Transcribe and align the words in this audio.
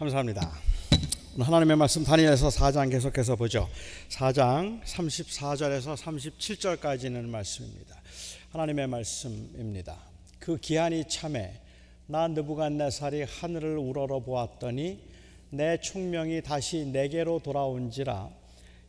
감사합니다. 0.00 0.50
하나님의 1.38 1.76
말씀 1.76 2.02
다니엘서 2.02 2.48
4장 2.48 2.90
계속해서 2.90 3.36
보죠. 3.36 3.68
4장 4.08 4.82
34절에서 4.82 5.94
37절까지는 5.94 7.26
말씀입니다. 7.26 8.00
하나님의 8.48 8.86
말씀입니다. 8.86 9.98
그 10.38 10.56
기한이 10.56 11.04
참에 11.06 11.52
나 12.06 12.28
느부갓네살이 12.28 13.24
하늘을 13.24 13.76
우러러 13.76 14.20
보았더니 14.20 15.00
내 15.50 15.78
총명이 15.78 16.44
다시 16.44 16.86
내게로 16.86 17.40
돌아온지라 17.40 18.30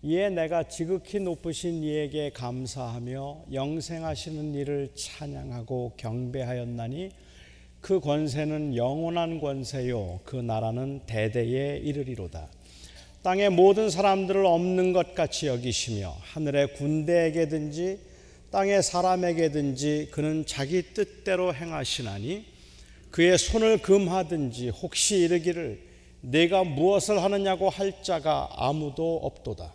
이에 0.04 0.30
내가 0.30 0.64
지극히 0.64 1.20
높으신 1.20 1.84
이에게 1.84 2.30
감사하며 2.30 3.48
영생하시는 3.52 4.56
이를 4.56 4.94
찬양하고 4.96 5.96
경배하였나니 5.98 7.12
그 7.82 8.00
권세는 8.00 8.76
영원한 8.76 9.42
권세요. 9.42 10.20
그 10.24 10.36
나라는 10.36 11.02
대대에 11.08 11.78
이르리로다. 11.78 12.48
땅의 13.24 13.50
모든 13.50 13.90
사람들을 13.90 14.46
없는 14.46 14.94
것 14.94 15.16
같이 15.16 15.48
여기시며 15.48 16.16
하늘의 16.22 16.74
군대에게든지 16.76 18.00
땅의 18.52 18.84
사람에게든지 18.84 20.10
그는 20.12 20.46
자기 20.46 20.94
뜻대로 20.94 21.54
행하시나니 21.54 22.46
그의 23.10 23.38
손을 23.38 23.80
금하든지 23.80 24.70
혹시 24.70 25.18
이르기를 25.18 25.82
내가 26.22 26.64
무엇을 26.64 27.22
하느냐고 27.24 27.70
할 27.70 28.04
자가 28.04 28.50
아무도 28.56 29.18
없도다. 29.24 29.74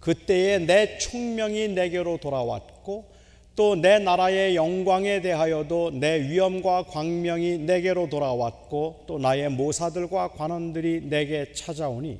그때에 0.00 0.58
내 0.58 0.98
총명이 0.98 1.68
내게로 1.68 2.18
돌아왔고 2.18 3.15
또 3.56 3.74
내 3.74 3.98
나라의 3.98 4.54
영광에 4.54 5.22
대하여도 5.22 5.92
내 5.94 6.20
위엄과 6.28 6.84
광명이 6.84 7.58
내게로 7.58 8.10
돌아왔고 8.10 9.04
또 9.06 9.18
나의 9.18 9.48
모사들과 9.48 10.32
관원들이 10.32 11.08
내게 11.08 11.52
찾아오니 11.54 12.18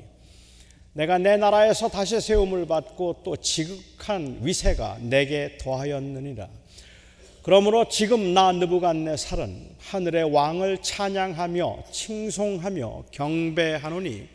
내가 0.95 1.19
내 1.19 1.37
나라에서 1.37 1.91
다시 1.91 2.19
세움을 2.23 2.67
받고 2.67 3.17
또 3.23 3.37
지극한 3.37 4.39
위세가 4.41 4.97
내게 5.03 5.59
더하였느니라. 5.61 6.49
그러므로 7.43 7.87
지금 7.91 8.33
나 8.33 8.51
느부갓네살은 8.53 9.77
하늘의 9.79 10.33
왕을 10.33 10.79
찬양하며 10.81 11.85
칭송하며 11.93 13.05
경배하노니 13.11 14.27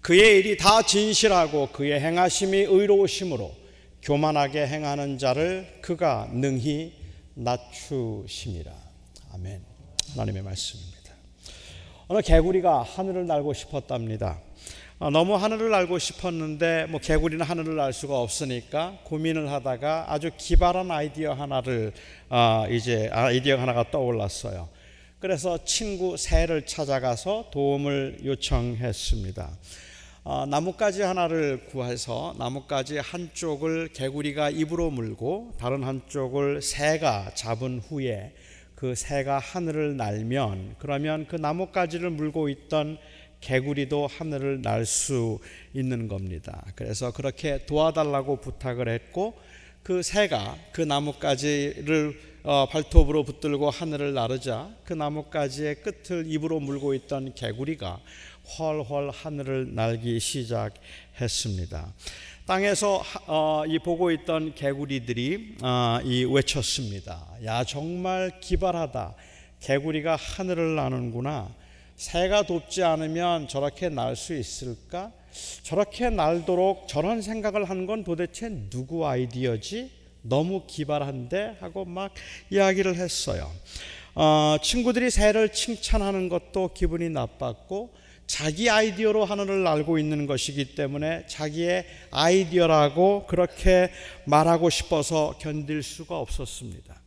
그의 0.00 0.40
일이 0.40 0.56
다 0.56 0.82
진실하고 0.82 1.68
그의 1.68 2.00
행하심이 2.00 2.58
의로우심으로 2.58 3.63
교만하게 4.04 4.66
행하는 4.66 5.16
자를 5.16 5.66
그가 5.80 6.28
능히 6.30 6.92
낮추심이라. 7.32 8.70
아멘. 9.32 9.62
하나님의 10.12 10.42
말씀입니다. 10.42 11.14
어느 12.08 12.20
개구리가 12.20 12.82
하늘을 12.82 13.26
날고 13.26 13.54
싶었답니다. 13.54 14.40
어, 14.98 15.08
너무 15.08 15.36
하늘을 15.36 15.70
날고 15.70 15.98
싶었는데 15.98 16.84
뭐 16.90 17.00
개구리는 17.00 17.42
하늘을 17.42 17.76
날 17.76 17.94
수가 17.94 18.18
없으니까 18.18 18.98
고민을 19.04 19.50
하다가 19.50 20.12
아주 20.12 20.30
기발한 20.36 20.90
아이디어 20.90 21.32
하나를 21.32 21.94
어, 22.28 22.66
이제 22.70 23.08
아이디어 23.10 23.58
하나가 23.58 23.90
떠올랐어요. 23.90 24.68
그래서 25.18 25.64
친구 25.64 26.18
새를 26.18 26.66
찾아가서 26.66 27.48
도움을 27.50 28.18
요청했습니다. 28.22 29.50
어, 30.26 30.46
나뭇가지 30.46 31.02
하나를 31.02 31.66
구해서 31.66 32.34
나뭇가지 32.38 32.96
한쪽을 32.96 33.88
개구리가 33.88 34.48
입으로 34.48 34.90
물고 34.90 35.52
다른 35.58 35.82
한쪽을 35.82 36.62
새가 36.62 37.32
잡은 37.34 37.78
후에 37.80 38.32
그 38.74 38.94
새가 38.94 39.38
하늘을 39.38 39.98
날면 39.98 40.76
그러면 40.78 41.26
그 41.26 41.36
나뭇가지를 41.36 42.08
물고 42.08 42.48
있던 42.48 42.96
개구리도 43.42 44.06
하늘을 44.06 44.62
날 44.62 44.86
수 44.86 45.40
있는 45.74 46.08
겁니다. 46.08 46.64
그래서 46.74 47.12
그렇게 47.12 47.66
도와달라고 47.66 48.40
부탁을 48.40 48.88
했고 48.88 49.34
그 49.82 50.02
새가 50.02 50.56
그 50.72 50.80
나뭇가지를 50.80 52.18
어, 52.18 52.33
발톱으로 52.70 53.24
붙들고 53.24 53.70
하늘을 53.70 54.12
나르자 54.12 54.68
그 54.84 54.92
나뭇가지의 54.92 55.76
끝을 55.76 56.30
입으로 56.30 56.60
물고 56.60 56.92
있던 56.92 57.34
개구리가 57.34 58.00
훨훨 58.58 59.08
하늘을 59.08 59.74
날기 59.74 60.20
시작했습니다. 60.20 61.94
땅에서 62.46 63.02
어, 63.26 63.62
이 63.66 63.78
보고 63.78 64.10
있던 64.10 64.54
개구리들이 64.54 65.56
어, 65.62 65.98
이 66.04 66.24
외쳤습니다. 66.26 67.26
야 67.44 67.64
정말 67.64 68.38
기발하다. 68.40 69.14
개구리가 69.60 70.16
하늘을 70.16 70.74
나는구나. 70.74 71.48
새가 71.96 72.42
돕지 72.42 72.82
않으면 72.82 73.48
저렇게 73.48 73.88
날 73.88 74.16
수 74.16 74.34
있을까? 74.36 75.12
저렇게 75.62 76.10
날도록 76.10 76.88
저런 76.88 77.22
생각을 77.22 77.64
한 77.70 77.86
건 77.86 78.04
도대체 78.04 78.50
누구 78.68 79.06
아이디어지? 79.08 80.03
너무 80.24 80.64
기발한데 80.66 81.56
하고 81.60 81.84
막 81.84 82.12
이야기를 82.50 82.96
했어요. 82.96 83.50
어, 84.14 84.56
친구들이 84.62 85.10
새를 85.10 85.52
칭찬하는 85.52 86.28
것도 86.28 86.72
기분이 86.72 87.10
나빴고 87.10 87.92
자기 88.26 88.70
아이디어로 88.70 89.24
하늘을 89.24 89.66
알고 89.66 89.98
있는 89.98 90.26
것이기 90.26 90.74
때문에 90.74 91.26
자기의 91.26 91.84
아이디어라고 92.10 93.26
그렇게 93.26 93.90
말하고 94.24 94.70
싶어서 94.70 95.36
견딜 95.38 95.82
수가 95.82 96.18
없었습니다. 96.18 97.02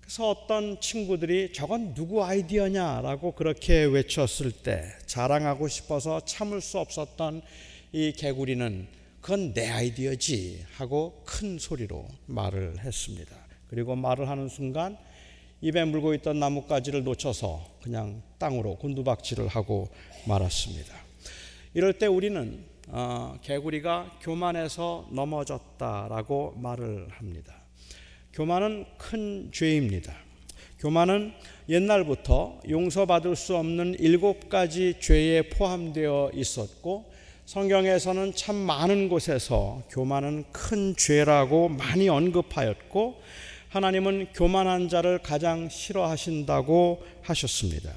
그래서 0.00 0.30
어떤 0.30 0.80
친구들이 0.80 1.52
저건 1.52 1.94
누구 1.94 2.22
아이디어냐라고 2.24 3.32
그렇게 3.32 3.82
외쳤을 3.84 4.52
때 4.52 4.84
자랑하고 5.06 5.68
싶어서 5.68 6.20
참을 6.24 6.60
수 6.60 6.78
없었던 6.78 7.42
이 7.92 8.12
개구리는 8.12 9.01
그건 9.22 9.54
내 9.54 9.70
아이디어지 9.70 10.64
하고 10.74 11.22
큰 11.24 11.56
소리로 11.56 12.08
말을 12.26 12.80
했습니다. 12.80 13.36
그리고 13.68 13.94
말을 13.94 14.28
하는 14.28 14.48
순간 14.48 14.98
입에 15.60 15.84
물고 15.84 16.12
있던 16.14 16.40
나뭇가지를 16.40 17.04
놓쳐서 17.04 17.64
그냥 17.80 18.20
땅으로 18.38 18.74
곤두박질을 18.78 19.46
하고 19.46 19.88
말았습니다. 20.26 20.92
이럴 21.72 21.92
때 22.00 22.06
우리는 22.06 22.64
어, 22.88 23.38
개구리가 23.42 24.18
교만해서 24.20 25.08
넘어졌다라고 25.12 26.54
말을 26.56 27.06
합니다. 27.10 27.62
교만은 28.32 28.86
큰 28.98 29.50
죄입니다. 29.52 30.12
교만은 30.80 31.32
옛날부터 31.68 32.60
용서받을 32.68 33.36
수 33.36 33.56
없는 33.56 34.00
일곱 34.00 34.48
가지 34.48 34.96
죄에 35.00 35.48
포함되어 35.48 36.32
있었고 36.34 37.11
성경에서는 37.52 38.34
참 38.34 38.56
많은 38.56 39.10
곳에서 39.10 39.82
교만은 39.90 40.44
큰 40.52 40.96
죄라고 40.96 41.68
많이 41.68 42.08
언급하였고 42.08 43.20
하나님은 43.68 44.28
교만한 44.32 44.88
자를 44.88 45.18
가장 45.18 45.68
싫어하신다고 45.68 47.02
하셨습니다. 47.20 47.92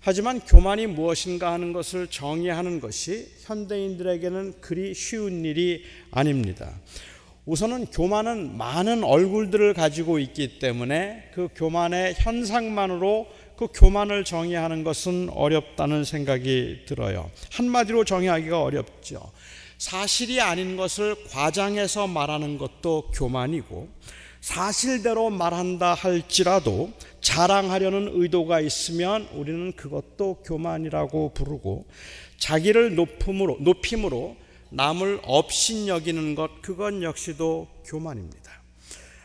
하지만 0.00 0.40
교만이 0.40 0.86
무엇인가 0.86 1.52
하는 1.52 1.74
것을 1.74 2.06
정의하는 2.06 2.80
것이 2.80 3.28
현대인들에게는 3.42 4.62
그리 4.62 4.94
쉬운 4.94 5.44
일이 5.44 5.84
아닙니다. 6.10 6.72
우선은 7.44 7.86
교만은 7.86 8.56
많은 8.56 9.04
얼굴들을 9.04 9.74
가지고 9.74 10.18
있기 10.18 10.58
때문에 10.58 11.28
그 11.34 11.48
교만의 11.54 12.14
현상만으로 12.16 13.26
그 13.60 13.68
교만을 13.74 14.24
정의하는 14.24 14.84
것은 14.84 15.28
어렵다는 15.34 16.04
생각이 16.04 16.86
들어요. 16.86 17.30
한마디로 17.52 18.06
정의하기가 18.06 18.62
어렵죠. 18.62 19.20
사실이 19.76 20.40
아닌 20.40 20.78
것을 20.78 21.14
과장해서 21.28 22.06
말하는 22.06 22.56
것도 22.56 23.10
교만이고 23.12 23.86
사실대로 24.40 25.28
말한다 25.28 25.92
할지라도 25.92 26.90
자랑하려는 27.20 28.08
의도가 28.14 28.60
있으면 28.60 29.28
우리는 29.34 29.72
그것도 29.72 30.36
교만이라고 30.42 31.34
부르고 31.34 31.84
자기를 32.38 32.94
높음으로 32.94 33.58
높임으로 33.60 34.36
남을 34.70 35.20
업신 35.24 35.86
여기는 35.86 36.34
것 36.34 36.62
그건 36.62 37.02
역시도 37.02 37.68
교만입니다. 37.84 38.39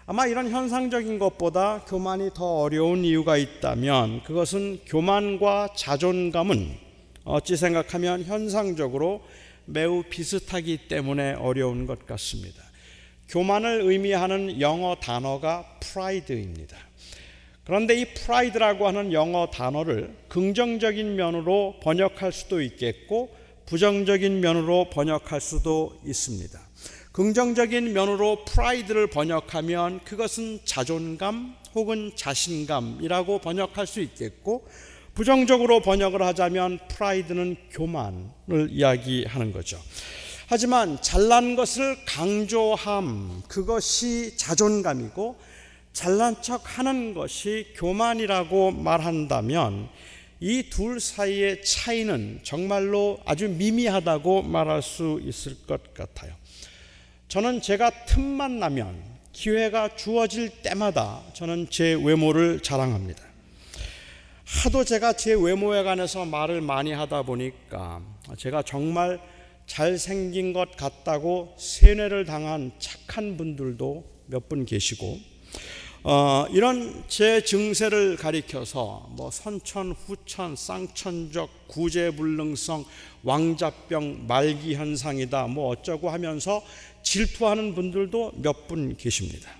아마 0.07 0.27
이런 0.27 0.51
현상적인 0.51 1.17
것보다 1.17 1.83
교만이 1.87 2.29
더 2.35 2.59
어려운 2.59 3.03
이유가 3.03 3.37
있다면 3.37 4.21
그것은 4.21 4.81
교만과 4.85 5.69
자존감은 5.75 6.77
어찌 7.23 7.57
생각하면 7.57 8.23
현상적으로 8.23 9.23
매우 9.65 10.03
비슷하기 10.07 10.87
때문에 10.89 11.33
어려운 11.33 11.87
것 11.87 12.05
같습니다. 12.05 12.61
교만을 13.29 13.81
의미하는 13.81 14.61
영어 14.61 14.95
단어가 14.95 15.65
pride입니다. 15.79 16.77
그런데 17.63 17.99
이 17.99 18.05
pride라고 18.13 18.85
하는 18.85 19.11
영어 19.11 19.49
단어를 19.49 20.15
긍정적인 20.27 21.15
면으로 21.15 21.77
번역할 21.81 22.31
수도 22.31 22.61
있겠고 22.61 23.35
부정적인 23.65 24.39
면으로 24.39 24.91
번역할 24.91 25.41
수도 25.41 25.99
있습니다. 26.05 26.64
긍정적인 27.15 27.93
면으로 27.93 28.43
pride를 28.43 29.07
번역하면 29.07 30.01
그것은 30.03 30.59
자존감 30.65 31.55
혹은 31.73 32.11
자신감이라고 32.13 33.39
번역할 33.39 33.87
수 33.87 34.01
있겠고 34.01 34.67
부정적으로 35.13 35.79
번역을 35.79 36.21
하자면 36.21 36.77
pride는 36.89 37.55
교만을 37.71 38.67
이야기하는 38.69 39.53
거죠. 39.53 39.79
하지만 40.47 41.01
잘난 41.01 41.55
것을 41.55 41.95
강조함, 42.05 43.43
그것이 43.47 44.35
자존감이고 44.35 45.37
잘난 45.93 46.41
척 46.41 46.77
하는 46.77 47.13
것이 47.13 47.67
교만이라고 47.77 48.71
말한다면 48.71 49.87
이 50.41 50.69
둘 50.69 50.99
사이의 50.99 51.63
차이는 51.63 52.41
정말로 52.43 53.19
아주 53.23 53.47
미미하다고 53.47 54.41
말할 54.41 54.81
수 54.81 55.21
있을 55.23 55.65
것 55.65 55.93
같아요. 55.93 56.33
저는 57.27 57.61
제가 57.61 58.05
틈만 58.05 58.59
나면 58.59 58.95
기회가 59.33 59.95
주어질 59.95 60.49
때마다 60.61 61.21
저는 61.33 61.67
제 61.69 61.93
외모를 61.93 62.61
자랑합니다. 62.61 63.23
하도 64.45 64.83
제가 64.83 65.13
제 65.13 65.33
외모에 65.33 65.83
관해서 65.83 66.23
말을 66.23 66.61
많이 66.61 66.91
하다 66.93 67.23
보니까 67.23 68.01
제가 68.37 68.61
정말 68.61 69.19
잘생긴 69.65 70.53
것 70.53 70.77
같다고 70.77 71.55
세뇌를 71.57 72.25
당한 72.25 72.71
착한 72.79 73.35
분들도 73.37 74.15
몇 74.27 74.47
분 74.47 74.65
계시고 74.65 75.19
어, 76.03 76.45
이런 76.51 77.03
제 77.07 77.43
증세를 77.43 78.15
가리켜서 78.17 79.07
뭐 79.11 79.31
선천, 79.31 79.91
후천, 79.91 80.55
쌍천적, 80.55 81.67
구제불능성, 81.67 82.85
왕자병, 83.23 84.27
말기 84.27 84.75
현상이다 84.75 85.47
뭐 85.47 85.69
어쩌고 85.69 86.11
하면서 86.11 86.61
질투하는 87.05 87.75
분들도 87.75 88.33
몇 88.41 88.67
분 88.67 88.97
계십니다. 88.97 89.51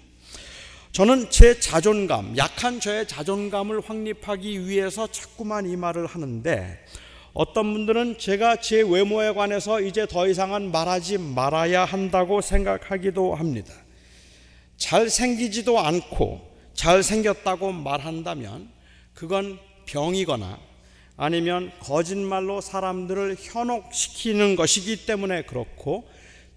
저는 0.92 1.30
제 1.30 1.60
자존감, 1.60 2.36
약한 2.38 2.80
저의 2.80 3.08
자존감을 3.08 3.82
확립하기 3.82 4.68
위해서 4.68 5.08
자꾸만 5.08 5.70
이 5.70 5.76
말을 5.76 6.08
하는데 6.08 6.84
어떤 7.34 7.74
분들은 7.74 8.18
제가 8.18 8.56
제 8.62 8.82
외모에 8.82 9.34
관해서 9.34 9.82
이제 9.82 10.08
더 10.08 10.28
이상은 10.28 10.72
말하지 10.72 11.18
말아야 11.20 11.86
한다고 11.86 12.42
생각하기도 12.42 13.36
합니다. 13.36 13.74
잘생기지도 14.78 15.80
않고 15.80 16.42
잘생겼다고 16.74 17.74
말한다면 17.74 18.70
그건 19.14 19.60
병이거나 19.86 20.60
아니면 21.18 21.72
거짓말로 21.80 22.60
사람들을 22.62 23.38
현혹시키는 23.40 24.56
것이기 24.56 25.06
때문에 25.06 25.44
그렇고 25.44 26.10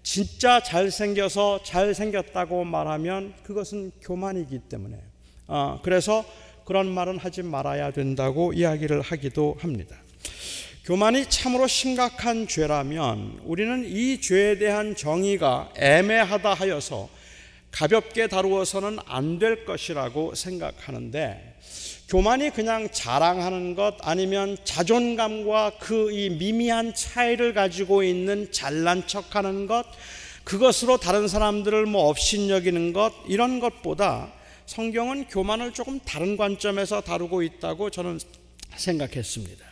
진짜 0.03 0.61
잘생겨서 0.61 1.61
잘생겼다고 1.63 2.63
말하면 2.63 3.33
그것은 3.43 3.91
교만이기 4.01 4.59
때문에 4.69 4.97
어, 5.47 5.79
그래서 5.83 6.25
그런 6.65 6.87
말은 6.87 7.17
하지 7.17 7.41
말아야 7.43 7.91
된다고 7.91 8.53
이야기를 8.53 9.01
하기도 9.01 9.57
합니다. 9.59 9.97
교만이 10.85 11.25
참으로 11.27 11.67
심각한 11.67 12.47
죄라면 12.47 13.41
우리는 13.43 13.83
이 13.85 14.21
죄에 14.21 14.57
대한 14.57 14.95
정의가 14.95 15.73
애매하다 15.77 16.53
하여서 16.53 17.09
가볍게 17.71 18.27
다루어서는 18.27 18.97
안 19.05 19.37
될 19.37 19.65
것이라고 19.65 20.33
생각하는데 20.33 21.48
교만이 22.09 22.49
그냥 22.49 22.89
자랑하는 22.91 23.75
것 23.75 23.95
아니면 24.01 24.57
자존감과 24.63 25.73
그 25.79 26.09
이 26.11 26.29
미미한 26.29 26.91
차이를 26.95 27.53
가지고 27.53 28.01
있는 28.01 28.51
잘난 28.51 29.05
척 29.05 29.35
하는 29.35 29.67
것 29.67 29.85
그것으로 30.43 30.97
다른 30.97 31.27
사람들을 31.27 31.85
뭐 31.85 32.09
업신여기는 32.09 32.93
것 32.93 33.13
이런 33.27 33.59
것보다 33.59 34.31
성경은 34.65 35.27
교만을 35.27 35.71
조금 35.73 35.99
다른 35.99 36.35
관점에서 36.35 37.01
다루고 37.01 37.43
있다고 37.43 37.91
저는 37.91 38.19
생각했습니다. 38.75 39.63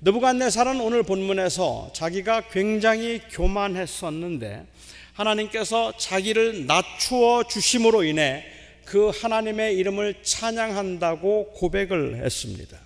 느부갓네살은 0.00 0.80
오늘 0.80 1.02
본문에서 1.02 1.90
자기가 1.92 2.48
굉장히 2.48 3.20
교만했었는데 3.30 4.66
하나님께서 5.12 5.92
자기를 5.98 6.64
낮추어 6.66 7.44
주심으로 7.44 8.04
인해 8.04 8.44
그 8.90 9.12
하나님의 9.14 9.76
이름을 9.76 10.16
찬양한다고 10.24 11.52
고백을 11.52 12.16
했습니다. 12.24 12.76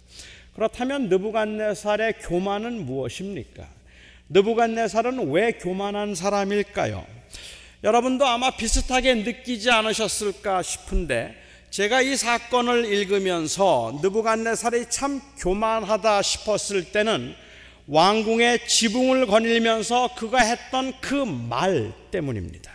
그렇다면 0.54 1.08
느부갓네살의 1.08 2.16
교만은 2.20 2.84
무엇입니까? 2.84 3.66
느부갓네살은 4.28 5.30
왜 5.30 5.52
교만한 5.52 6.14
사람일까요? 6.14 7.06
여러분도 7.84 8.26
아마 8.26 8.50
비슷하게 8.50 9.14
느끼지 9.14 9.70
않으셨을까 9.70 10.60
싶은데 10.60 11.36
제가 11.70 12.02
이 12.02 12.16
사건을 12.16 12.84
읽으면서 12.84 13.98
느부갓네살이 14.02 14.90
참 14.90 15.22
교만하다 15.38 16.20
싶었을 16.20 16.92
때는 16.92 17.34
왕궁의 17.86 18.68
지붕을 18.68 19.26
거닐면서 19.26 20.10
그가 20.16 20.40
했던 20.40 20.92
그 21.00 21.14
말 21.24 21.94
때문입니다. 22.10 22.73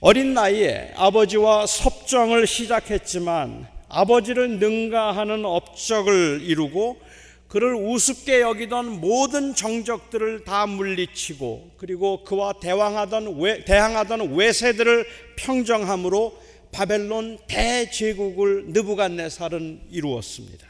어린 0.00 0.32
나이에 0.32 0.92
아버지와 0.94 1.66
섭정을 1.66 2.46
시작했지만 2.46 3.66
아버지를 3.88 4.60
능가하는 4.60 5.44
업적을 5.44 6.40
이루고 6.42 7.00
그를 7.48 7.74
우습게 7.74 8.40
여기던 8.42 9.00
모든 9.00 9.56
정적들을 9.56 10.44
다 10.44 10.66
물리치고 10.66 11.72
그리고 11.78 12.22
그와 12.22 12.52
대항하던 12.60 13.40
외, 13.40 13.64
대항하던 13.64 14.34
외세들을 14.36 15.04
평정함으로 15.36 16.38
바벨론 16.70 17.38
대제국을 17.48 18.66
느부갓네살은 18.68 19.80
이루었습니다. 19.90 20.64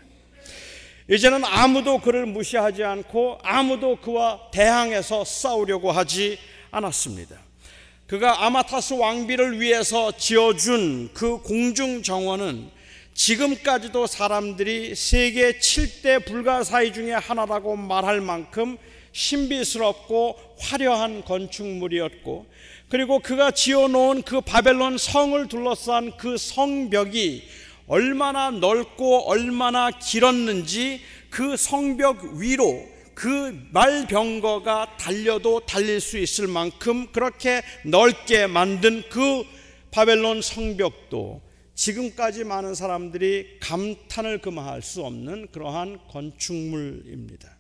이제는 1.10 1.44
아무도 1.44 1.98
그를 1.98 2.24
무시하지 2.24 2.82
않고 2.82 3.40
아무도 3.42 3.96
그와 3.96 4.50
대항해서 4.52 5.24
싸우려고 5.26 5.92
하지 5.92 6.38
않았습니다. 6.70 7.47
그가 8.08 8.46
아마타스 8.46 8.94
왕비를 8.94 9.60
위해서 9.60 10.10
지어준 10.12 11.10
그 11.12 11.42
공중 11.42 12.02
정원은 12.02 12.70
지금까지도 13.12 14.06
사람들이 14.06 14.94
세계 14.94 15.58
7대 15.58 16.24
불가사의 16.24 16.94
중에 16.94 17.12
하나라고 17.12 17.76
말할 17.76 18.22
만큼 18.22 18.78
신비스럽고 19.12 20.38
화려한 20.58 21.26
건축물이었고 21.26 22.46
그리고 22.88 23.18
그가 23.18 23.50
지어놓은 23.50 24.22
그 24.22 24.40
바벨론 24.40 24.96
성을 24.96 25.46
둘러싼 25.46 26.16
그 26.16 26.38
성벽이 26.38 27.42
얼마나 27.88 28.50
넓고 28.50 29.28
얼마나 29.28 29.90
길었는지 29.90 31.02
그 31.28 31.58
성벽 31.58 32.36
위로 32.36 32.88
그 33.18 33.52
말병거가 33.72 34.96
달려도 34.96 35.66
달릴 35.66 36.00
수 36.00 36.18
있을 36.18 36.46
만큼 36.46 37.10
그렇게 37.10 37.62
넓게 37.84 38.46
만든 38.46 39.02
그 39.10 39.42
바벨론 39.90 40.40
성벽도 40.40 41.42
지금까지 41.74 42.44
많은 42.44 42.76
사람들이 42.76 43.58
감탄을 43.58 44.38
금할 44.38 44.82
수 44.82 45.02
없는 45.02 45.48
그러한 45.50 45.98
건축물입니다. 46.06 47.56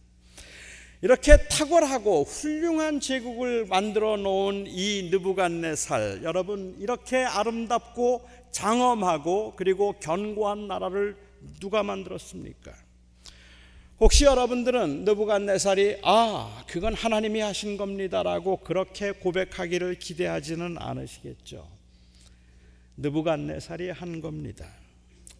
이렇게 1.02 1.36
탁월하고 1.48 2.22
훌륭한 2.22 3.00
제국을 3.00 3.66
만들어 3.66 4.16
놓은 4.16 4.66
이 4.68 5.08
느부갓네살 5.10 6.20
여러분 6.22 6.76
이렇게 6.78 7.16
아름답고 7.16 8.28
장엄하고 8.52 9.54
그리고 9.56 9.94
견고한 9.98 10.68
나라를 10.68 11.16
누가 11.58 11.82
만들었습니까? 11.82 12.87
혹시 14.00 14.24
여러분들은 14.24 15.04
느부갓네살이 15.04 15.98
아 16.02 16.62
그건 16.68 16.94
하나님이 16.94 17.40
하신 17.40 17.76
겁니다라고 17.76 18.58
그렇게 18.58 19.10
고백하기를 19.10 19.98
기대하지는 19.98 20.76
않으시겠죠. 20.78 21.66
느부갓네살이 22.96 23.90
한 23.90 24.20
겁니다. 24.20 24.68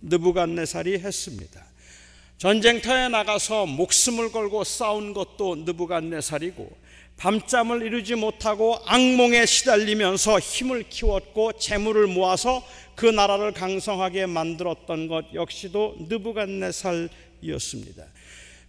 느부갓네살이 0.00 0.98
했습니다. 0.98 1.64
전쟁터에 2.38 3.08
나가서 3.08 3.66
목숨을 3.66 4.32
걸고 4.32 4.64
싸운 4.64 5.12
것도 5.12 5.54
느부갓네살이고 5.64 6.88
밤잠을 7.16 7.82
이루지 7.82 8.16
못하고 8.16 8.76
악몽에 8.86 9.46
시달리면서 9.46 10.40
힘을 10.40 10.84
키웠고 10.88 11.52
재물을 11.54 12.08
모아서 12.08 12.64
그 12.96 13.06
나라를 13.06 13.52
강성하게 13.52 14.26
만들었던 14.26 15.06
것 15.06 15.32
역시도 15.32 15.96
느부갓네살이었습니다. 16.08 18.04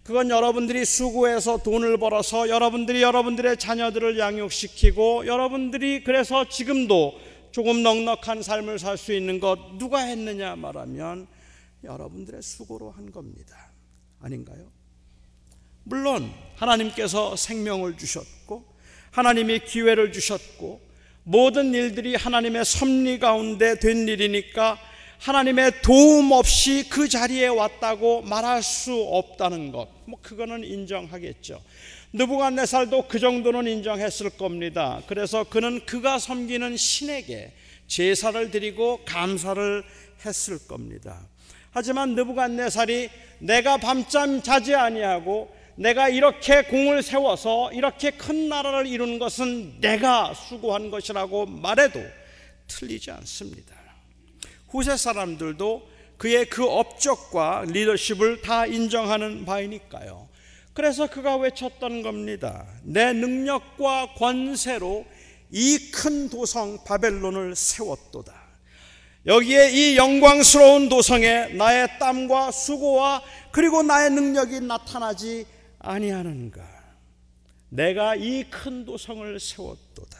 그건 0.02 0.30
여러분들이 0.30 0.84
수고해서 0.84 1.58
돈을 1.58 1.98
벌어서 1.98 2.48
여러분들이 2.48 3.02
여러분들의 3.02 3.58
자녀들을 3.58 4.18
양육시키고 4.18 5.26
여러분들이 5.26 6.02
그래서 6.04 6.48
지금도 6.48 7.18
조금 7.52 7.82
넉넉한 7.82 8.42
삶을 8.42 8.78
살 8.78 8.96
수 8.96 9.12
있는 9.12 9.40
것 9.40 9.58
누가 9.78 10.00
했느냐 10.00 10.56
말하면 10.56 11.26
여러분들의 11.84 12.42
수고로 12.42 12.90
한 12.90 13.10
겁니다. 13.10 13.72
아닌가요? 14.20 14.70
물론 15.84 16.30
하나님께서 16.56 17.36
생명을 17.36 17.96
주셨고 17.96 18.64
하나님이 19.10 19.60
기회를 19.60 20.12
주셨고 20.12 20.80
모든 21.24 21.74
일들이 21.74 22.14
하나님의 22.14 22.64
섭리 22.64 23.18
가운데 23.18 23.78
된 23.78 24.08
일이니까 24.08 24.78
하나님의 25.20 25.82
도움 25.82 26.32
없이 26.32 26.88
그 26.88 27.06
자리에 27.06 27.46
왔다고 27.46 28.22
말할 28.22 28.62
수 28.62 28.94
없다는 28.94 29.70
것. 29.70 29.88
뭐 30.06 30.18
그거는 30.22 30.64
인정하겠죠. 30.64 31.60
느부갓네살도 32.14 33.06
그 33.06 33.18
정도는 33.18 33.70
인정했을 33.70 34.30
겁니다. 34.30 35.02
그래서 35.06 35.44
그는 35.44 35.84
그가 35.84 36.18
섬기는 36.18 36.74
신에게 36.74 37.52
제사를 37.86 38.50
드리고 38.50 39.04
감사를 39.04 39.84
했을 40.24 40.58
겁니다. 40.66 41.20
하지만 41.70 42.14
느부갓네살이 42.14 43.10
내가 43.40 43.76
밤잠 43.76 44.40
자지 44.40 44.74
아니하고 44.74 45.54
내가 45.74 46.08
이렇게 46.08 46.62
공을 46.62 47.02
세워서 47.02 47.72
이렇게 47.74 48.10
큰 48.10 48.48
나라를 48.48 48.86
이룬 48.86 49.18
것은 49.18 49.82
내가 49.82 50.32
수고한 50.32 50.90
것이라고 50.90 51.44
말해도 51.44 52.02
틀리지 52.68 53.10
않습니다. 53.10 53.79
후세 54.70 54.96
사람들도 54.96 55.88
그의 56.16 56.48
그 56.50 56.64
업적과 56.64 57.64
리더십을 57.68 58.42
다 58.42 58.66
인정하는 58.66 59.44
바이니까요. 59.44 60.28
그래서 60.74 61.08
그가 61.08 61.36
외쳤던 61.36 62.02
겁니다. 62.02 62.66
내 62.82 63.12
능력과 63.12 64.14
권세로 64.14 65.04
이 65.52 65.90
큰 65.92 66.28
도성 66.28 66.84
바벨론을 66.84 67.56
세웠도다. 67.56 68.38
여기에 69.26 69.70
이 69.72 69.96
영광스러운 69.96 70.88
도성에 70.88 71.48
나의 71.54 71.88
땀과 71.98 72.52
수고와 72.52 73.22
그리고 73.50 73.82
나의 73.82 74.10
능력이 74.10 74.60
나타나지 74.60 75.44
아니하는가. 75.80 76.62
내가 77.70 78.14
이 78.14 78.44
큰 78.50 78.84
도성을 78.84 79.38
세웠도다. 79.40 80.18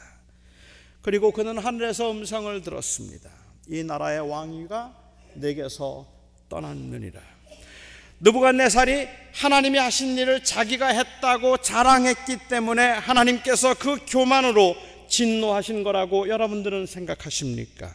그리고 1.01 1.31
그는 1.31 1.57
하늘에서 1.57 2.11
음성을 2.11 2.61
들었습니다. 2.61 3.29
이 3.67 3.83
나라의 3.83 4.29
왕위가 4.29 4.93
내게서 5.35 6.07
떠났느니라. 6.49 7.21
느부갓네살이 8.19 9.07
하나님이 9.33 9.79
하신 9.79 10.17
일을 10.17 10.43
자기가 10.43 10.87
했다고 10.87 11.57
자랑했기 11.57 12.37
때문에 12.49 12.83
하나님께서 12.87 13.73
그 13.73 13.97
교만으로 14.07 14.75
진노하신 15.09 15.83
거라고 15.83 16.29
여러분들은 16.29 16.85
생각하십니까? 16.85 17.91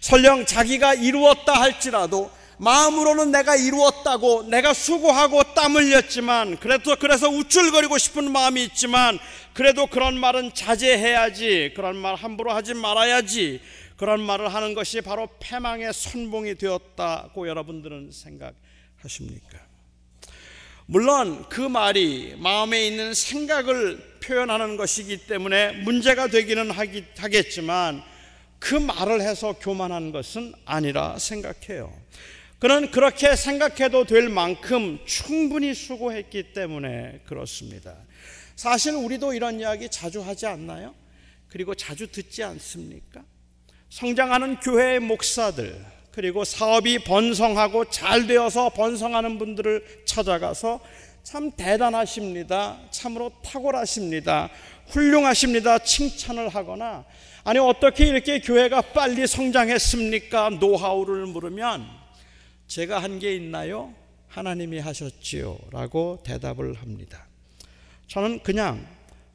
설령 0.00 0.46
자기가 0.46 0.94
이루었다 0.94 1.60
할지라도 1.60 2.30
마음으로는 2.58 3.30
내가 3.30 3.56
이루었다고 3.56 4.44
내가 4.44 4.74
수고하고 4.74 5.42
땀 5.54 5.76
흘렸지만 5.76 6.58
그래도 6.58 6.96
그래서 6.96 7.28
우쭐거리고 7.28 7.98
싶은 7.98 8.30
마음이 8.30 8.64
있지만 8.64 9.18
그래도 9.58 9.88
그런 9.88 10.16
말은 10.20 10.54
자제해야지 10.54 11.72
그런 11.74 11.96
말 11.96 12.14
함부로 12.14 12.52
하지 12.52 12.74
말아야지 12.74 13.60
그런 13.96 14.20
말을 14.20 14.54
하는 14.54 14.72
것이 14.72 15.00
바로 15.00 15.28
패망의 15.40 15.92
선봉이 15.92 16.54
되었다고 16.54 17.48
여러분들은 17.48 18.12
생각하십니까? 18.12 19.58
물론 20.86 21.44
그 21.48 21.60
말이 21.60 22.36
마음에 22.38 22.86
있는 22.86 23.14
생각을 23.14 23.98
표현하는 24.20 24.76
것이기 24.76 25.26
때문에 25.26 25.72
문제가 25.82 26.28
되기는 26.28 26.70
하겠지만 27.16 28.00
그 28.60 28.76
말을 28.76 29.20
해서 29.22 29.54
교만한 29.54 30.12
것은 30.12 30.52
아니라 30.66 31.18
생각해요. 31.18 31.92
그는 32.60 32.92
그렇게 32.92 33.34
생각해도 33.34 34.04
될 34.04 34.28
만큼 34.28 35.00
충분히 35.04 35.74
수고했기 35.74 36.52
때문에 36.52 37.22
그렇습니다. 37.26 37.96
사실 38.58 38.96
우리도 38.96 39.34
이런 39.34 39.60
이야기 39.60 39.88
자주 39.88 40.20
하지 40.20 40.44
않나요? 40.46 40.92
그리고 41.46 41.76
자주 41.76 42.10
듣지 42.10 42.42
않습니까? 42.42 43.22
성장하는 43.88 44.58
교회의 44.58 44.98
목사들, 44.98 45.80
그리고 46.10 46.42
사업이 46.42 47.04
번성하고 47.04 47.88
잘 47.90 48.26
되어서 48.26 48.70
번성하는 48.70 49.38
분들을 49.38 50.02
찾아가서 50.06 50.80
참 51.22 51.52
대단하십니다. 51.52 52.80
참으로 52.90 53.30
탁월하십니다. 53.44 54.50
훌륭하십니다. 54.88 55.78
칭찬을 55.78 56.48
하거나 56.48 57.04
아니 57.44 57.60
어떻게 57.60 58.08
이렇게 58.08 58.40
교회가 58.40 58.80
빨리 58.80 59.28
성장했습니까? 59.28 60.50
노하우를 60.58 61.26
물으면 61.26 61.86
제가 62.66 62.98
한 63.04 63.20
게 63.20 63.36
있나요? 63.36 63.94
하나님이 64.26 64.80
하셨지요. 64.80 65.56
라고 65.70 66.20
대답을 66.26 66.74
합니다. 66.74 67.27
저는 68.08 68.40
그냥 68.42 68.86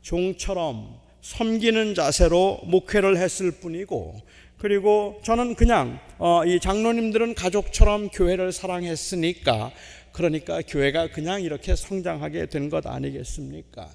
종처럼 0.01 0.99
섬기는 1.21 1.93
자세로 1.95 2.61
목회를 2.65 3.17
했을 3.17 3.51
뿐이고 3.51 4.19
그리고 4.57 5.21
저는 5.23 5.55
그냥 5.55 5.99
어, 6.17 6.43
이 6.45 6.59
장로님들은 6.59 7.35
가족처럼 7.35 8.09
교회를 8.09 8.51
사랑했으니까 8.51 9.71
그러니까 10.11 10.61
교회가 10.65 11.11
그냥 11.11 11.41
이렇게 11.41 11.75
성장하게 11.75 12.47
된 12.47 12.69
것 12.69 12.85
아니겠습니까? 12.87 13.89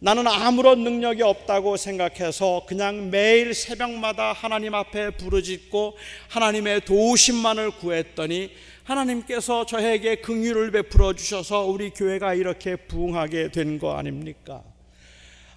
나는 0.00 0.26
아무런 0.26 0.82
능력이 0.82 1.22
없다고 1.22 1.76
생각해서 1.76 2.64
그냥 2.66 3.10
매일 3.10 3.52
새벽마다 3.52 4.32
하나님 4.32 4.74
앞에 4.74 5.10
부르짖고 5.10 5.96
하나님의 6.28 6.86
도우심만을 6.86 7.72
구했더니 7.72 8.50
하나님께서 8.90 9.66
저에게 9.66 10.16
긍휼을 10.16 10.72
베풀어 10.72 11.12
주셔서 11.12 11.64
우리 11.66 11.90
교회가 11.90 12.34
이렇게 12.34 12.74
부흥하게 12.74 13.52
된 13.52 13.78
거 13.78 13.94
아닙니까? 13.96 14.64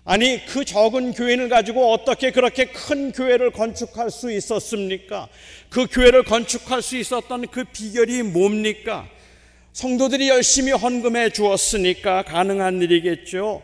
아니 0.06 0.46
그 0.46 0.64
적은 0.64 1.14
교인을 1.14 1.50
가지고 1.50 1.92
어떻게 1.92 2.30
그렇게 2.32 2.66
큰 2.66 3.12
교회를 3.12 3.50
건축할 3.52 4.12
수 4.12 4.32
있었습니까? 4.32 5.30
그 5.70 5.88
교회를 5.88 6.24
건축할 6.24 6.84
수 6.84 6.96
있었던 6.96 7.48
그 7.48 7.64
비결이 7.64 8.22
뭡니까? 8.22 9.08
성도들이 9.72 10.30
열심히 10.30 10.72
헌금해 10.72 11.32
주었으니까 11.32 12.22
가능한 12.24 12.84
일이겠죠. 12.84 13.64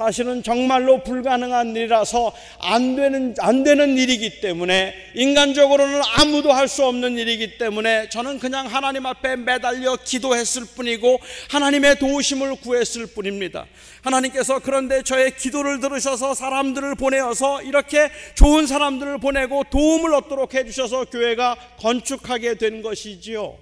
사실은 0.00 0.42
정말로 0.42 1.02
불가능한 1.04 1.76
일이라서 1.76 2.32
안 2.58 2.96
되는, 2.96 3.34
안 3.38 3.62
되는 3.62 3.98
일이기 3.98 4.40
때문에 4.40 4.94
인간적으로는 5.14 6.00
아무도 6.16 6.52
할 6.52 6.70
수 6.70 6.86
없는 6.86 7.18
일이기 7.18 7.58
때문에 7.58 8.08
저는 8.10 8.38
그냥 8.38 8.66
하나님 8.68 9.04
앞에 9.04 9.34
매달려 9.34 9.96
기도했을 9.96 10.64
뿐이고 10.76 11.18
하나님의 11.50 11.98
도우심을 11.98 12.60
구했을 12.60 13.08
뿐입니다. 13.08 13.66
하나님께서 14.02 14.60
그런데 14.60 15.02
저의 15.02 15.36
기도를 15.36 15.80
들으셔서 15.80 16.34
사람들을 16.34 16.94
보내어서 16.94 17.62
이렇게 17.62 18.08
좋은 18.36 18.68
사람들을 18.68 19.18
보내고 19.18 19.64
도움을 19.64 20.14
얻도록 20.14 20.54
해주셔서 20.54 21.06
교회가 21.06 21.56
건축하게 21.80 22.54
된 22.54 22.82
것이지요. 22.82 23.58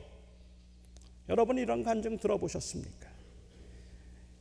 여러분 1.30 1.56
이런 1.56 1.82
간증 1.82 2.18
들어보셨습니까? 2.18 2.97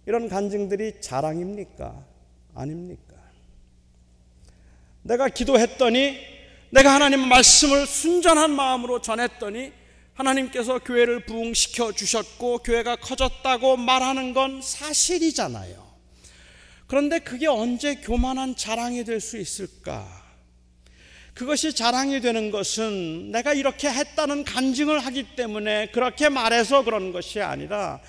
이런 0.07 0.29
간증들이 0.29 1.01
자랑입니까? 1.01 1.93
아닙니까? 2.55 3.13
내가 5.03 5.27
기도했더니 5.27 6.17
내가 6.69 6.93
하나님의 6.93 7.27
말씀을 7.27 7.85
순전한 7.85 8.51
마음으로 8.51 9.01
전했더니 9.01 9.73
하나님께서 10.13 10.79
교회를 10.79 11.25
부흥시켜 11.25 11.91
주셨고 11.91 12.59
교회가 12.59 12.95
커졌다고 12.95 13.75
말하는 13.75 14.33
건 14.33 14.61
사실이잖아요. 14.61 15.85
그런데 16.87 17.19
그게 17.19 17.47
언제 17.47 17.95
교만한 17.95 18.55
자랑이 18.55 19.03
될 19.03 19.19
수 19.19 19.37
있을까? 19.37 20.07
그것이 21.33 21.75
자랑이 21.75 22.21
되는 22.21 22.49
것은 22.49 23.31
내가 23.31 23.53
이렇게 23.53 23.89
했다는 23.91 24.45
간증을 24.45 24.99
하기 24.99 25.35
때문에 25.35 25.87
그렇게 25.91 26.29
말해서 26.29 26.85
그런 26.85 27.11
것이 27.11 27.41
아니라 27.41 27.99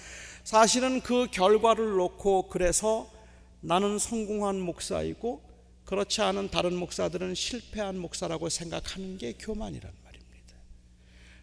사실은 0.49 1.03
그 1.03 1.27
결과를 1.31 1.97
놓고 1.99 2.49
그래서 2.49 3.07
나는 3.61 3.99
성공한 3.99 4.59
목사이고 4.59 5.43
그렇지 5.85 6.23
않은 6.23 6.49
다른 6.49 6.75
목사들은 6.75 7.35
실패한 7.35 7.99
목사라고 7.99 8.49
생각하는 8.49 9.19
게 9.19 9.35
교만이란 9.35 9.93
말입니다. 10.03 10.55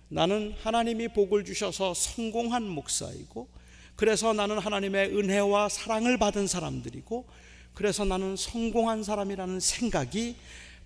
나는 0.07 0.55
하나님이 0.59 1.09
복을 1.09 1.45
주셔서 1.45 1.93
성공한 1.93 2.67
목사이고 2.67 3.47
그래서 3.95 4.33
나는 4.33 4.57
하나님의 4.57 5.15
은혜와 5.15 5.69
사랑을 5.69 6.17
받은 6.17 6.47
사람들이고 6.47 7.27
그래서 7.75 8.05
나는 8.05 8.35
성공한 8.35 9.03
사람이라는 9.03 9.59
생각이 9.59 10.35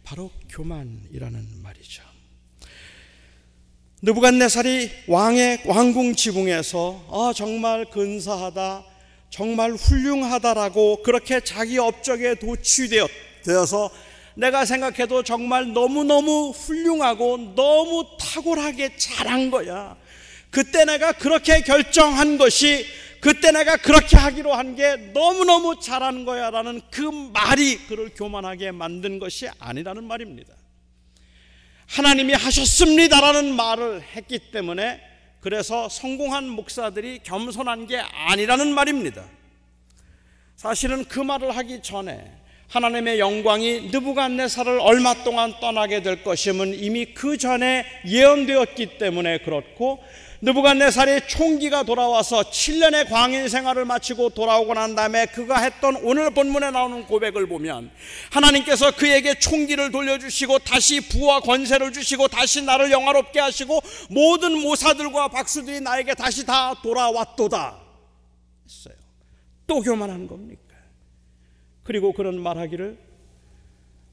바로 0.04 0.30
교만이라는 0.50 1.62
말이죠. 1.64 2.09
느부갓네살이 4.02 4.90
왕의 5.08 5.62
왕궁 5.66 6.16
지붕에서 6.16 7.04
아 7.12 7.34
정말 7.36 7.86
근사하다 7.90 8.84
정말 9.30 9.74
훌륭하다라고 9.74 11.04
그렇게 11.04 11.40
자기 11.42 11.78
업적에 11.78 12.36
도취되어서 12.36 13.90
내가 14.36 14.64
생각해도 14.66 15.24
정말 15.24 15.74
너무너무 15.74 16.52
훌륭하고 16.52 17.54
너무 17.56 18.06
탁월하게 18.18 18.96
잘한 18.96 19.52
거야. 19.52 19.98
그때 20.50 20.86
내가 20.86 21.12
그렇게 21.12 21.62
결정한 21.62 22.38
것이 22.38 22.86
그때 23.20 23.52
내가 23.52 23.76
그렇게 23.76 24.16
하기로 24.16 24.54
한 24.54 24.76
게 24.76 24.96
너무너무 25.14 25.78
잘한 25.80 26.24
거야 26.24 26.50
라는 26.50 26.80
그 26.90 27.02
말이 27.02 27.78
그를 27.88 28.10
교만하게 28.16 28.72
만든 28.72 29.20
것이 29.20 29.50
아니라는 29.60 30.06
말입니다. 30.06 30.54
하나님이 31.90 32.34
하셨습니다라는 32.34 33.56
말을 33.56 34.04
했기 34.16 34.38
때문에 34.38 35.02
그래서 35.42 35.90
성공한 35.90 36.48
목사들이 36.48 37.20
겸손한 37.24 37.88
게 37.88 37.98
아니라는 37.98 38.74
말입니다. 38.74 39.26
사실은 40.56 41.06
그 41.06 41.20
말을 41.20 41.56
하기 41.58 41.82
전에 41.82 42.32
하나님의 42.68 43.18
영광이 43.18 43.90
느부갓네살을 43.92 44.80
얼마 44.80 45.16
동안 45.24 45.54
떠나게 45.60 46.04
될 46.04 46.24
것임은 46.24 46.76
이미 46.76 47.06
그 47.16 47.38
전에 47.38 47.86
예언되었기 48.06 49.00
때문에 49.00 49.40
그렇고 49.40 50.04
느부갓네살이 50.42 51.28
총기가 51.28 51.84
돌아와서 51.84 52.44
7년의 52.44 53.10
광인 53.10 53.50
생활을 53.50 53.84
마치고 53.86 54.30
돌아오고 54.30 54.74
난 54.74 54.96
다음에 54.96 55.26
그가 55.26 55.62
했던 55.62 55.98
오늘 55.98 56.34
본문에 56.34 56.72
나오는 56.72 57.06
고백을 57.06 57.48
보면 57.48 57.92
하나님께서 58.32 58.92
그에게 58.92 59.38
총기를 59.38 59.92
돌려주시고 59.92 60.60
다시 60.60 61.02
부와 61.02 61.42
권세를 61.42 61.92
주시고 61.92 62.30
다시 62.30 62.62
나를 62.62 62.92
영화롭게 62.92 63.40
하시고 63.40 63.82
모든 64.10 64.60
모사들과 64.62 65.28
박수들이 65.28 65.82
나에게 65.82 66.16
다시 66.16 66.46
다 66.46 66.74
돌아왔도다 66.82 67.80
했어요. 68.66 68.96
또 69.68 69.82
교만한 69.82 70.28
겁니까? 70.28 70.76
그리고 71.84 72.14
그런 72.14 72.42
말하기를 72.42 72.98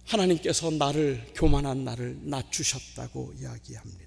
하나님께서 0.07 0.71
나를 0.71 1.25
교만한 1.35 1.85
나를 1.85 2.19
낮추셨다고 2.23 3.35
이야기합니다. 3.41 4.06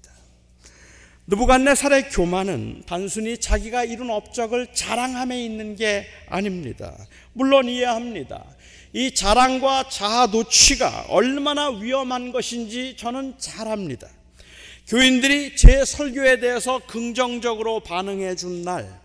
느부갓네살의 1.26 2.10
교만은 2.10 2.82
단순히 2.86 3.38
자기가 3.38 3.84
이룬 3.84 4.10
업적을 4.10 4.68
자랑함에 4.72 5.42
있는 5.44 5.76
게 5.76 6.06
아닙니다. 6.28 6.96
물론 7.32 7.68
이해합니다. 7.68 8.44
이 8.92 9.14
자랑과 9.14 9.88
자아 9.88 10.26
노취가 10.26 11.06
얼마나 11.08 11.68
위험한 11.68 12.32
것인지 12.32 12.96
저는 12.96 13.34
잘 13.38 13.68
압니다. 13.68 14.08
교인들이 14.88 15.54
제 15.54 15.84
설교에 15.84 16.40
대해서 16.40 16.80
긍정적으로 16.80 17.78
반응해 17.78 18.34
준 18.34 18.62
날, 18.62 19.00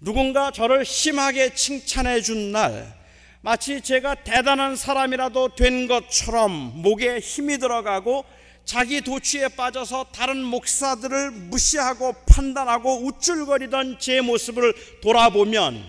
누군가 0.00 0.50
저를 0.50 0.84
심하게 0.84 1.54
칭찬해 1.54 2.20
준 2.20 2.52
날, 2.52 2.94
마치 3.40 3.80
제가 3.80 4.16
대단한 4.16 4.76
사람이라도 4.76 5.54
된 5.54 5.86
것처럼 5.86 6.82
목에 6.82 7.20
힘이 7.20 7.56
들어가고 7.56 8.26
자기 8.68 9.00
도취에 9.00 9.48
빠져서 9.48 10.08
다른 10.12 10.44
목사들을 10.44 11.30
무시하고 11.30 12.12
판단하고 12.26 13.02
우쭐거리던 13.06 13.98
제 13.98 14.20
모습을 14.20 14.74
돌아보면 15.00 15.82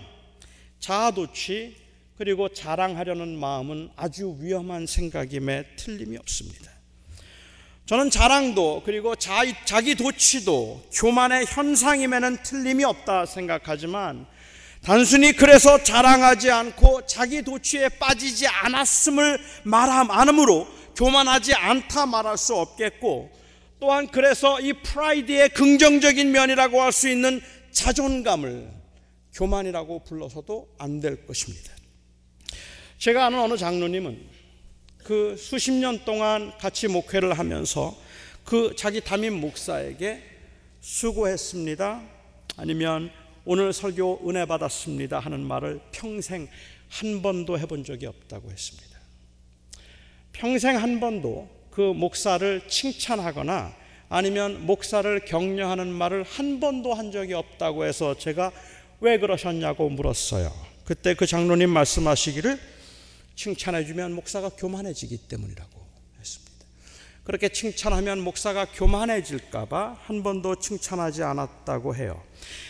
자아도취 0.79 1.75
그리고 2.17 2.47
자랑하려는 2.47 3.37
마음은 3.37 3.89
아주 3.97 4.37
위험한 4.39 4.87
생각임에 4.87 5.65
틀림이 5.75 6.15
없습니다. 6.19 6.71
저는 7.85 8.09
자랑도 8.09 8.83
그리고 8.85 9.13
자, 9.13 9.41
자기 9.65 9.95
도취도 9.95 10.87
교만의 10.93 11.47
현상임에는 11.47 12.43
틀림이 12.43 12.85
없다 12.85 13.25
생각하지만 13.25 14.25
단순히 14.85 15.33
그래서 15.33 15.83
자랑하지 15.83 16.49
않고 16.49 17.05
자기 17.07 17.41
도취에 17.41 17.89
빠지지 17.89 18.47
않았음을 18.47 19.37
말함 19.63 20.11
않으므로 20.11 20.78
교만하지 20.99 21.53
않다 21.53 22.05
말할 22.07 22.37
수 22.37 22.55
없겠고 22.55 23.31
또한 23.79 24.07
그래서 24.07 24.59
이 24.59 24.73
pride의 24.73 25.49
긍정적인 25.49 26.29
면이라고 26.33 26.81
할 26.81 26.91
수 26.91 27.07
있는 27.07 27.39
자존감을 27.71 28.69
교만이라고 29.33 30.03
불러서도 30.03 30.67
안 30.77 30.99
될 30.99 31.25
것입니다. 31.25 31.71
제가 32.97 33.27
아는 33.27 33.39
어느 33.39 33.55
장로님은 33.55 34.27
그 35.05 35.37
수십 35.37 35.71
년 35.71 36.03
동안 36.03 36.51
같이 36.57 36.89
목회를 36.89 37.39
하면서 37.39 37.95
그 38.43 38.75
자기 38.75 38.99
담임 38.99 39.39
목사에게 39.39 40.21
수고했습니다. 40.81 42.01
아니면 42.57 43.09
오늘 43.45 43.71
설교 43.71 44.27
은혜 44.29 44.45
받았습니다 44.45 45.19
하는 45.19 45.39
말을 45.47 45.79
평생 45.93 46.49
한 46.89 47.21
번도 47.21 47.57
해본 47.57 47.85
적이 47.85 48.07
없다고 48.07 48.51
했습니다. 48.51 48.88
평생 50.39 50.81
한 50.81 51.01
번도 51.01 51.49
그 51.69 51.81
목사를 51.81 52.61
칭찬하거나 52.69 53.73
아니면 54.07 54.65
목사를 54.65 55.19
격려하는 55.25 55.91
말을 55.91 56.23
한 56.23 56.61
번도 56.61 56.93
한 56.93 57.11
적이 57.11 57.33
없다고 57.33 57.83
해서 57.83 58.17
제가 58.17 58.53
왜 59.01 59.19
그러셨냐고 59.19 59.89
물었어요. 59.89 60.49
그때 60.85 61.13
그 61.13 61.27
장로님 61.27 61.69
말씀하시기를 61.69 62.57
칭찬해주면 63.35 64.13
목사가 64.13 64.47
교만해지기 64.47 65.27
때문이라고 65.27 65.85
했습니다. 66.21 66.65
그렇게 67.25 67.49
칭찬하면 67.49 68.21
목사가 68.21 68.65
교만해질까봐 68.65 69.97
한 70.05 70.23
번도 70.23 70.55
칭찬하지 70.55 71.21
않았다고 71.21 71.97
해요. 71.97 72.23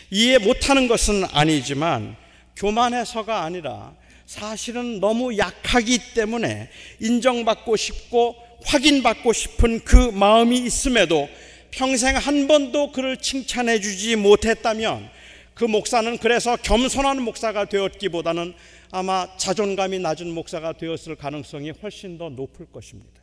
이해 0.10 0.40
못하는 0.40 0.88
것은 0.88 1.24
아니지만 1.32 2.16
교만해서가 2.56 3.44
아니라 3.44 3.94
사실은 4.30 5.00
너무 5.00 5.36
약하기 5.40 6.14
때문에 6.14 6.70
인정받고 7.00 7.76
싶고 7.76 8.36
확인받고 8.64 9.34
싶은 9.34 9.80
그 9.84 9.96
마음이 9.96 10.56
있음에도 10.60 11.28
평생 11.72 12.16
한 12.16 12.48
번도 12.48 12.92
그를 12.92 13.18
칭찬해 13.18 13.80
주지 13.80 14.16
못했다면 14.16 15.10
그 15.56 15.64
목사는 15.64 16.16
그래서 16.20 16.58
겸손한 16.58 17.24
목사가 17.24 17.66
되었기보다는 17.66 18.54
아마 18.92 19.28
자존감이 19.38 19.98
낮은 19.98 20.32
목사가 20.32 20.74
되었을 20.74 21.16
가능성이 21.16 21.72
훨씬 21.72 22.20
더 22.20 22.30
높을 22.30 22.68
것입니다. 22.72 23.19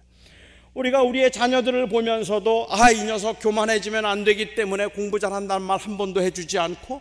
우리가 0.77 1.03
우리의 1.03 1.31
자녀들을 1.31 1.89
보면서도 1.89 2.67
아, 2.69 2.91
이 2.91 3.03
녀석 3.05 3.39
교만해지면 3.41 4.05
안 4.05 4.25
되기 4.25 4.55
때문에 4.55 4.89
공부 4.89 5.19
잘한다는 5.19 5.67
말 5.67 5.77
한 5.79 5.97
번도 5.97 6.21
해주지 6.21 6.59
않고 6.59 7.01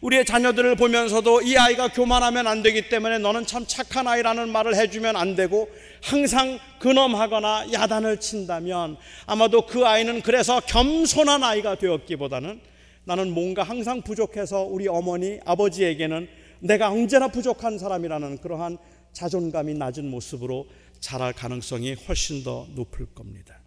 우리의 0.00 0.24
자녀들을 0.24 0.76
보면서도 0.76 1.42
이 1.42 1.56
아이가 1.56 1.88
교만하면 1.88 2.46
안 2.46 2.62
되기 2.62 2.88
때문에 2.88 3.18
너는 3.18 3.46
참 3.46 3.64
착한 3.66 4.06
아이라는 4.06 4.48
말을 4.50 4.76
해주면 4.76 5.16
안 5.16 5.34
되고 5.34 5.68
항상 6.02 6.58
근엄하거나 6.78 7.72
야단을 7.72 8.20
친다면 8.20 8.96
아마도 9.26 9.66
그 9.66 9.84
아이는 9.84 10.22
그래서 10.22 10.60
겸손한 10.60 11.42
아이가 11.42 11.76
되었기보다는 11.76 12.60
나는 13.04 13.32
뭔가 13.32 13.64
항상 13.64 14.02
부족해서 14.02 14.62
우리 14.62 14.86
어머니, 14.86 15.40
아버지에게는 15.44 16.28
내가 16.60 16.90
언제나 16.90 17.26
부족한 17.28 17.78
사람이라는 17.78 18.38
그러한 18.38 18.78
자존감이 19.12 19.74
낮은 19.74 20.10
모습으로 20.10 20.66
자랄 21.06 21.32
가능성이 21.32 21.94
훨씬 21.94 22.42
더 22.42 22.66
높을 22.74 23.06
겁니다. 23.14 23.60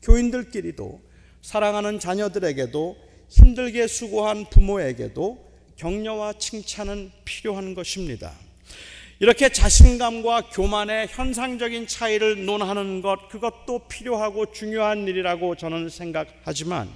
교인들끼리도 0.00 1.02
사랑하는 1.42 1.98
자녀들에게도 1.98 2.96
힘들게 3.28 3.86
수고한 3.86 4.46
부모에게도 4.48 5.36
격려와 5.76 6.38
칭찬은 6.38 7.12
필요한 7.26 7.74
것입니다. 7.74 8.32
이렇게 9.18 9.50
자신감과 9.50 10.48
교만의 10.48 11.08
현상적인 11.08 11.88
차이를 11.88 12.46
논하는 12.46 13.02
것, 13.02 13.28
그것도 13.28 13.80
필요하고 13.88 14.50
중요한 14.50 15.06
일이라고 15.06 15.56
저는 15.56 15.90
생각하지만, 15.90 16.88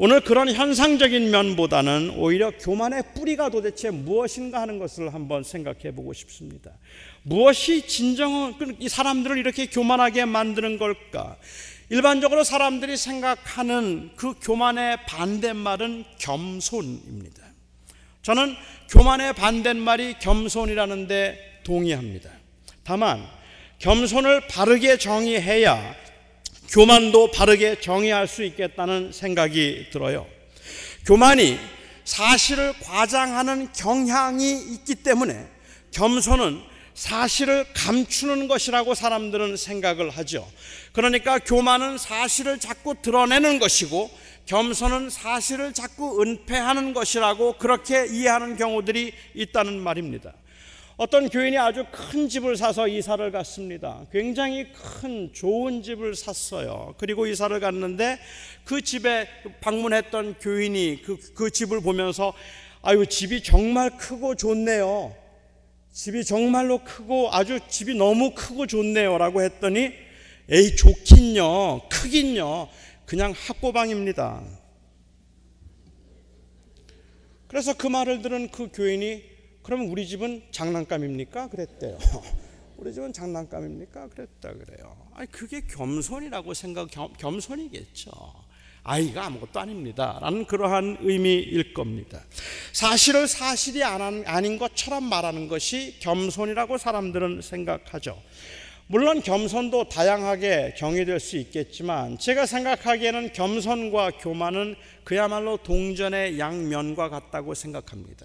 오늘 0.00 0.20
그런 0.20 0.48
현상적인 0.48 1.32
면보다는 1.32 2.10
오히려 2.18 2.52
교만의 2.56 3.02
뿌리가 3.16 3.50
도대체 3.50 3.90
무엇인가 3.90 4.60
하는 4.60 4.78
것을 4.78 5.12
한번 5.12 5.42
생각해 5.42 5.92
보고 5.92 6.12
싶습니다. 6.12 6.70
무엇이 7.22 7.86
진정한 7.86 8.54
이 8.78 8.88
사람들을 8.88 9.38
이렇게 9.38 9.66
교만하게 9.66 10.24
만드는 10.24 10.78
걸까? 10.78 11.36
일반적으로 11.90 12.44
사람들이 12.44 12.96
생각하는 12.96 14.10
그 14.16 14.34
교만의 14.40 15.06
반대말은 15.06 16.04
겸손입니다. 16.18 17.42
저는 18.22 18.54
교만의 18.90 19.32
반대말이 19.32 20.18
겸손이라는데 20.18 21.60
동의합니다. 21.64 22.30
다만 22.84 23.26
겸손을 23.78 24.46
바르게 24.48 24.98
정의해야 24.98 25.94
교만도 26.70 27.30
바르게 27.30 27.80
정의할 27.80 28.26
수 28.26 28.44
있겠다는 28.44 29.12
생각이 29.12 29.86
들어요. 29.90 30.26
교만이 31.06 31.58
사실을 32.04 32.74
과장하는 32.82 33.72
경향이 33.72 34.74
있기 34.74 34.96
때문에 34.96 35.46
겸손은 35.92 36.60
사실을 36.98 37.64
감추는 37.74 38.48
것이라고 38.48 38.92
사람들은 38.92 39.56
생각을 39.56 40.10
하죠. 40.10 40.44
그러니까 40.92 41.38
교만은 41.38 41.96
사실을 41.96 42.58
자꾸 42.58 42.96
드러내는 43.00 43.60
것이고 43.60 44.10
겸손은 44.46 45.08
사실을 45.08 45.72
자꾸 45.72 46.20
은폐하는 46.20 46.94
것이라고 46.94 47.52
그렇게 47.52 48.04
이해하는 48.06 48.56
경우들이 48.56 49.12
있다는 49.34 49.78
말입니다. 49.78 50.32
어떤 50.96 51.28
교인이 51.28 51.56
아주 51.56 51.84
큰 51.92 52.28
집을 52.28 52.56
사서 52.56 52.88
이사를 52.88 53.30
갔습니다. 53.30 54.04
굉장히 54.10 54.66
큰 54.72 55.32
좋은 55.32 55.84
집을 55.84 56.16
샀어요. 56.16 56.96
그리고 56.98 57.28
이사를 57.28 57.60
갔는데 57.60 58.18
그 58.64 58.82
집에 58.82 59.28
방문했던 59.60 60.40
교인이 60.40 61.02
그, 61.04 61.16
그 61.34 61.52
집을 61.52 61.80
보면서 61.80 62.34
아유, 62.82 63.06
집이 63.06 63.44
정말 63.44 63.96
크고 63.96 64.34
좋네요. 64.34 65.27
집이 65.98 66.24
정말로 66.24 66.78
크고 66.84 67.30
아주 67.32 67.58
집이 67.68 67.94
너무 67.96 68.32
크고 68.32 68.68
좋네요. 68.68 69.18
라고 69.18 69.42
했더니 69.42 69.92
에이 70.48 70.76
좋긴요, 70.76 71.88
크긴요, 71.88 72.68
그냥 73.04 73.34
학고방입니다. 73.36 74.44
그래서 77.48 77.76
그 77.76 77.88
말을 77.88 78.22
들은 78.22 78.48
그 78.52 78.68
교인이 78.72 79.24
그러면 79.64 79.88
우리 79.88 80.06
집은 80.06 80.44
장난감입니까? 80.52 81.48
그랬대요. 81.48 81.98
우리 82.78 82.94
집은 82.94 83.12
장난감입니까? 83.12 84.10
그랬다 84.10 84.52
그래요. 84.52 85.10
아니 85.14 85.28
그게 85.32 85.62
겸손이라고 85.62 86.54
생각 86.54 86.92
겸, 86.92 87.12
겸손이겠죠. 87.14 88.12
아이가 88.88 89.26
아무것도 89.26 89.60
아닙니다. 89.60 90.18
라는 90.22 90.46
그러한 90.46 90.96
의미일 91.00 91.74
겁니다. 91.74 92.24
사실을 92.72 93.28
사실이 93.28 93.84
아닌 93.84 94.58
것처럼 94.58 95.04
말하는 95.04 95.46
것이 95.46 95.96
겸손이라고 96.00 96.78
사람들은 96.78 97.42
생각하죠. 97.42 98.20
물론 98.86 99.20
겸손도 99.20 99.90
다양하게 99.90 100.74
정의될 100.78 101.20
수 101.20 101.36
있겠지만 101.36 102.18
제가 102.18 102.46
생각하기에는 102.46 103.34
겸손과 103.34 104.12
교만은 104.12 104.74
그야말로 105.04 105.58
동전의 105.58 106.38
양면과 106.38 107.10
같다고 107.10 107.52
생각합니다. 107.52 108.24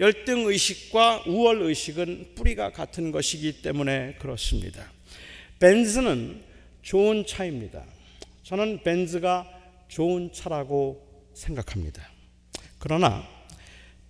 열등 0.00 0.46
의식과 0.46 1.22
우월 1.28 1.62
의식은 1.62 2.32
뿌리가 2.34 2.72
같은 2.72 3.12
것이기 3.12 3.62
때문에 3.62 4.16
그렇습니다. 4.18 4.90
벤즈는 5.60 6.42
좋은 6.82 7.24
차입니다. 7.24 7.84
저는 8.42 8.82
벤즈가 8.82 9.53
좋은 9.88 10.32
차라고 10.32 11.30
생각합니다. 11.34 12.08
그러나 12.78 13.26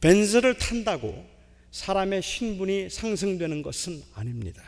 벤즈를 0.01 0.59
탄다고 0.59 1.25
사람의 1.71 2.23
신분이 2.23 2.91
상승되는 2.91 3.63
것은 3.63 4.03
아닙니다. 4.15 4.63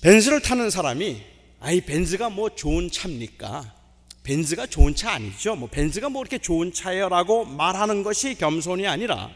벤즈를 0.00 0.40
타는 0.40 0.70
사람이 0.70 1.22
아이 1.60 1.80
벤즈가 1.80 2.30
뭐 2.30 2.54
좋은 2.54 2.90
차입니까? 2.90 3.74
벤즈가 4.22 4.66
좋은 4.66 4.94
차 4.94 5.12
아니죠. 5.12 5.54
뭐 5.54 5.68
벤즈가 5.68 6.08
뭐 6.08 6.22
이렇게 6.22 6.38
좋은 6.38 6.72
차예요라고 6.72 7.44
말하는 7.44 8.02
것이 8.02 8.34
겸손이 8.34 8.86
아니라 8.86 9.30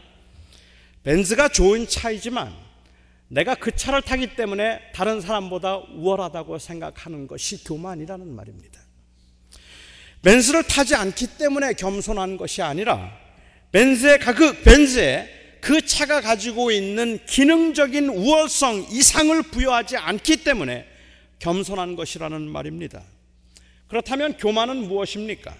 벤즈가 1.03 1.49
좋은 1.49 1.87
차이지만 1.87 2.53
내가 3.29 3.55
그 3.55 3.71
차를 3.75 4.01
타기 4.01 4.35
때문에 4.35 4.79
다른 4.93 5.21
사람보다 5.21 5.77
우월하다고 5.77 6.57
생각하는 6.57 7.27
것이 7.27 7.63
교만이라는 7.63 8.27
말입니다. 8.27 8.81
벤츠를 10.21 10.63
타지 10.63 10.95
않기 10.95 11.37
때문에 11.37 11.73
겸손한 11.73 12.37
것이 12.37 12.61
아니라 12.61 13.11
벤츠의 13.71 14.19
그 14.19 14.61
벤츠에 14.61 15.57
그 15.61 15.85
차가 15.85 16.21
가지고 16.21 16.71
있는 16.71 17.19
기능적인 17.25 18.09
우월성 18.09 18.87
이상을 18.91 19.41
부여하지 19.43 19.97
않기 19.97 20.43
때문에 20.43 20.85
겸손한 21.39 21.95
것이라는 21.95 22.49
말입니다. 22.49 23.01
그렇다면 23.87 24.37
교만은 24.37 24.87
무엇입니까? 24.87 25.53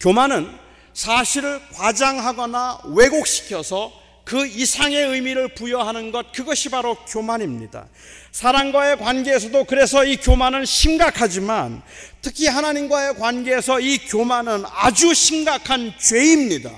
교만은 0.00 0.50
사실을 0.94 1.60
과장하거나 1.74 2.80
왜곡시켜서 2.94 4.01
그 4.24 4.46
이상의 4.46 5.08
의미를 5.08 5.48
부여하는 5.48 6.12
것, 6.12 6.32
그것이 6.32 6.68
바로 6.68 6.94
교만입니다. 7.06 7.88
사람과의 8.30 8.98
관계에서도 8.98 9.64
그래서 9.64 10.04
이 10.04 10.16
교만은 10.16 10.64
심각하지만 10.64 11.82
특히 12.22 12.46
하나님과의 12.46 13.14
관계에서 13.14 13.80
이 13.80 13.98
교만은 13.98 14.64
아주 14.70 15.12
심각한 15.12 15.92
죄입니다. 15.98 16.70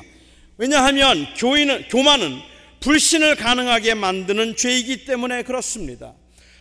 왜냐하면 0.57 1.27
교인은, 1.37 1.89
교만은 1.89 2.39
불신을 2.81 3.37
가능하게 3.37 3.95
만드는 3.95 4.57
죄이기 4.57 5.05
때문에 5.05 5.43
그렇습니다. 5.43 6.15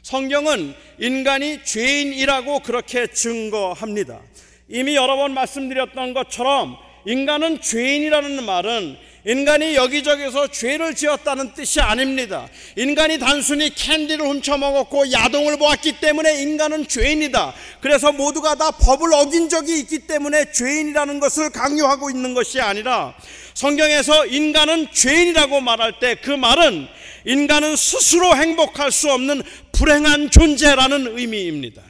성경은 0.04 0.74
인간이 1.00 1.64
죄인이라고 1.64 2.60
그렇게 2.60 3.08
증거합니다. 3.08 4.20
이미 4.68 4.96
여러 4.96 5.16
번 5.16 5.34
말씀드렸던 5.34 6.14
것처럼 6.14 6.78
인간은 7.06 7.62
죄인이라는 7.62 8.44
말은 8.46 8.98
인간이 9.26 9.76
여기저기서 9.76 10.48
죄를 10.48 10.96
지었다는 10.96 11.54
뜻이 11.54 11.80
아닙니다. 11.80 12.50
인간이 12.76 13.20
단순히 13.20 13.70
캔디를 13.74 14.26
훔쳐 14.26 14.58
먹었고 14.58 15.12
야동을 15.12 15.58
보았기 15.58 16.00
때문에 16.02 16.42
인간은 16.42 16.88
죄인이다. 16.88 17.54
그래서 17.80 18.12
모두가 18.12 18.56
다 18.56 18.72
법을 18.72 19.14
어긴 19.14 19.48
적이 19.48 19.80
있기 19.80 20.00
때문에 20.08 20.52
죄인이라는 20.52 21.20
것을 21.22 21.52
강요하고 21.52 22.10
있는 22.10 22.34
것이 22.34 22.60
아니라 22.60 23.16
성경에서 23.54 24.26
인간은 24.26 24.88
죄인이라고 24.92 25.62
말할 25.62 26.00
때 26.00 26.16
그 26.16 26.32
말은 26.32 26.88
인간은 27.26 27.76
스스로 27.76 28.36
행복할 28.36 28.92
수 28.92 29.12
없는 29.12 29.42
불행한 29.72 30.32
존재라는 30.32 31.18
의미입니다. 31.18 31.82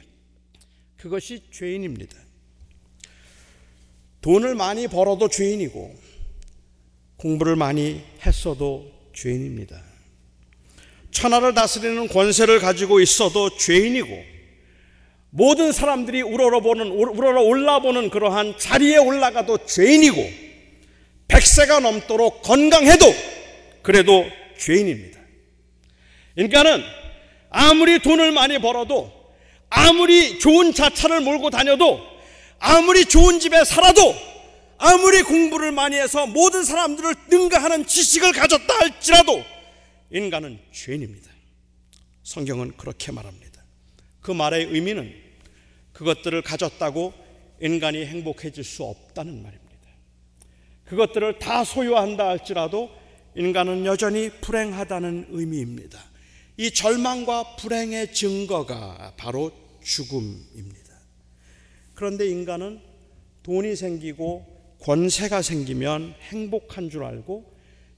그것이 0.96 1.42
죄인입니다. 1.52 2.16
돈을 4.20 4.54
많이 4.54 4.88
벌어도 4.88 5.28
죄인이고 5.28 6.03
공부를 7.24 7.56
많이 7.56 8.02
했어도 8.26 8.92
죄인입니다. 9.14 9.82
천하를 11.10 11.54
다스리는 11.54 12.06
권세를 12.08 12.60
가지고 12.60 13.00
있어도 13.00 13.56
죄인이고 13.56 14.34
모든 15.30 15.72
사람들이 15.72 16.20
우러러보는 16.20 16.88
우러러 16.88 17.40
올라보는 17.40 18.10
그러한 18.10 18.58
자리에 18.58 18.98
올라가도 18.98 19.64
죄인이고 19.64 20.22
백세가 21.28 21.80
넘도록 21.80 22.42
건강해도 22.42 23.06
그래도 23.80 24.26
죄인입니다. 24.58 25.18
인간은 26.36 26.82
아무리 27.48 28.00
돈을 28.00 28.32
많이 28.32 28.58
벌어도 28.58 29.10
아무리 29.70 30.38
좋은 30.38 30.74
자차를 30.74 31.22
몰고 31.22 31.48
다녀도 31.48 32.00
아무리 32.58 33.06
좋은 33.06 33.40
집에 33.40 33.64
살아도 33.64 34.14
아무리 34.78 35.22
공부를 35.22 35.72
많이 35.72 35.96
해서 35.96 36.26
모든 36.26 36.64
사람들을 36.64 37.14
능가하는 37.28 37.86
지식을 37.86 38.32
가졌다 38.32 38.78
할지라도 38.80 39.42
인간은 40.10 40.58
죄인입니다. 40.72 41.30
성경은 42.22 42.76
그렇게 42.76 43.12
말합니다. 43.12 43.62
그 44.20 44.30
말의 44.30 44.66
의미는 44.66 45.14
그것들을 45.92 46.42
가졌다고 46.42 47.12
인간이 47.60 48.04
행복해질 48.04 48.64
수 48.64 48.84
없다는 48.84 49.42
말입니다. 49.42 49.64
그것들을 50.84 51.38
다 51.38 51.64
소유한다 51.64 52.28
할지라도 52.28 52.90
인간은 53.36 53.84
여전히 53.86 54.30
불행하다는 54.40 55.28
의미입니다. 55.30 55.98
이 56.56 56.70
절망과 56.70 57.56
불행의 57.56 58.14
증거가 58.14 59.12
바로 59.16 59.50
죽음입니다. 59.82 60.94
그런데 61.94 62.28
인간은 62.28 62.80
돈이 63.42 63.76
생기고 63.76 64.53
권세가 64.84 65.40
생기면 65.40 66.14
행복한 66.28 66.90
줄 66.90 67.04
알고 67.04 67.50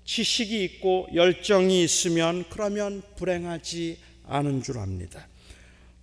지식이 0.05 0.63
있고 0.63 1.09
열정이 1.13 1.83
있으면 1.83 2.45
그러면 2.49 3.03
불행하지 3.17 3.99
않은 4.29 4.63
줄 4.63 4.79
압니다. 4.79 5.27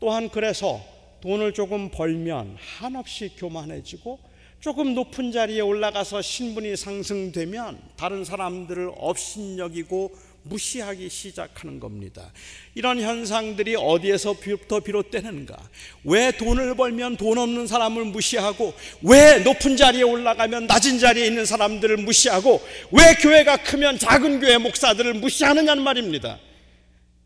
또한 0.01 0.27
그래서 0.27 0.81
돈을 1.21 1.53
조금 1.53 1.89
벌면 1.89 2.57
한없이 2.59 3.31
교만해지고 3.37 4.19
조금 4.59 4.93
높은 4.93 5.31
자리에 5.31 5.61
올라가서 5.61 6.21
신분이 6.21 6.75
상승되면 6.75 7.79
다른 7.95 8.25
사람들을 8.25 8.91
업신여기고 8.97 10.11
무시하기 10.43 11.10
시작하는 11.10 11.79
겁니다. 11.79 12.32
이런 12.75 12.99
현상들이 12.99 13.75
어디에서부터 13.75 14.82
비롯되는가? 14.82 15.58
왜 16.03 16.32
돈을 16.32 16.75
벌면 16.75 17.17
돈 17.17 17.38
없는 17.38 17.67
사람을 17.67 18.06
무시하고, 18.06 18.73
왜 19.01 19.39
높은 19.39 19.77
자리에 19.77 20.03
올라가면 20.03 20.67
낮은 20.67 20.99
자리에 20.99 21.25
있는 21.25 21.45
사람들을 21.45 21.97
무시하고, 21.97 22.62
왜 22.91 23.15
교회가 23.15 23.63
크면 23.63 23.99
작은 23.99 24.39
교회 24.39 24.58
목사들을 24.58 25.13
무시하느냐는 25.15 25.84
말입니다. 25.84 26.39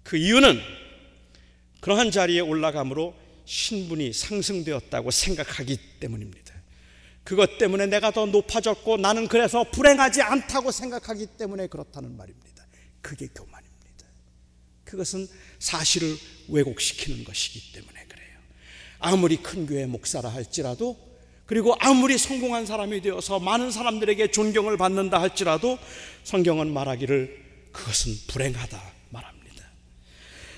그 0.03 0.17
이유는 0.17 0.59
그러한 1.81 2.11
자리에 2.11 2.39
올라감으로 2.39 3.13
신분이 3.45 4.13
상승되었다고 4.13 5.11
생각하기 5.11 5.77
때문입니다. 5.99 6.53
그것 7.23 7.57
때문에 7.57 7.87
내가 7.87 8.11
더 8.11 8.25
높아졌고 8.25 8.97
나는 8.97 9.27
그래서 9.27 9.65
불행하지 9.65 10.21
않다고 10.21 10.71
생각하기 10.71 11.27
때문에 11.37 11.67
그렇다는 11.67 12.15
말입니다. 12.15 12.46
그게 13.07 13.27
교만입니다. 13.27 14.05
그것은 14.83 15.29
사실을 15.59 16.13
왜곡시키는 16.49 17.23
것이기 17.23 17.71
때문에 17.71 18.03
그래요. 18.09 18.37
아무리 18.99 19.37
큰 19.37 19.65
교회 19.65 19.85
목사라 19.85 20.27
할지라도 20.27 20.97
그리고 21.45 21.73
아무리 21.79 22.17
성공한 22.17 22.65
사람이 22.65 22.99
되어서 22.99 23.39
많은 23.39 23.71
사람들에게 23.71 24.31
존경을 24.31 24.75
받는다 24.75 25.21
할지라도 25.21 25.79
성경은 26.25 26.73
말하기를 26.73 27.69
그것은 27.71 28.13
불행하다 28.27 28.93
말합니다. 29.11 29.63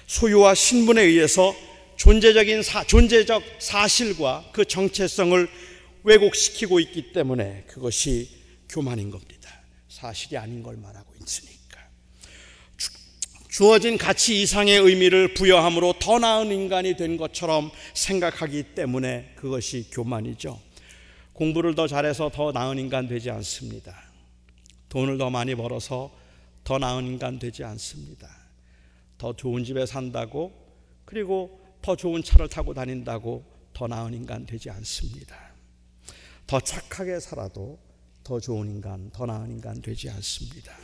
소유와 0.08 0.56
신분에 0.56 1.04
의해서 1.04 1.56
존재적인 1.98 2.64
사, 2.64 2.84
존재적 2.84 3.44
사실과 3.60 4.50
그 4.54 4.66
정체성을 4.66 5.48
왜곡시키고 6.04 6.80
있기 6.80 7.14
때문에 7.14 7.66
그것이 7.68 8.28
교만인 8.70 9.12
겁니다. 9.12 9.52
사실이 9.88 10.36
아닌 10.36 10.64
걸 10.64 10.78
말하고. 10.78 11.09
주어진 13.60 13.98
가치 13.98 14.42
이상의 14.42 14.80
의미를 14.80 15.34
부여함으로 15.34 15.96
더 16.00 16.18
나은 16.18 16.50
인간이 16.50 16.96
된 16.96 17.18
것처럼 17.18 17.72
생각하기 17.94 18.74
때문에 18.74 19.34
그것이 19.36 19.90
교만이죠. 19.92 20.58
공부를 21.34 21.76
더 21.76 21.86
잘해서 21.86 22.32
더 22.34 22.54
나은 22.54 22.80
인간 22.80 23.10
되지 23.10 23.30
않습니다. 23.32 24.02
돈을 24.88 25.18
더 25.18 25.30
많이 25.30 25.56
벌어서 25.56 26.10
더 26.64 26.78
나은 26.78 27.06
인간 27.06 27.38
되지 27.38 27.66
않습니다. 27.66 28.30
더 29.18 29.36
좋은 29.36 29.66
집에 29.66 29.86
산다고 29.86 30.54
그리고 31.04 31.60
더 31.82 31.98
좋은 31.98 32.24
차를 32.24 32.48
타고 32.48 32.74
다닌다고 32.74 33.44
더 33.74 33.88
나은 33.88 34.14
인간 34.14 34.46
되지 34.46 34.70
않습니다. 34.70 35.36
더 36.48 36.62
착하게 36.62 37.20
살아도 37.20 37.78
더 38.24 38.40
좋은 38.40 38.70
인간, 38.70 39.10
더 39.12 39.26
나은 39.26 39.52
인간 39.52 39.82
되지 39.82 40.10
않습니다. 40.12 40.78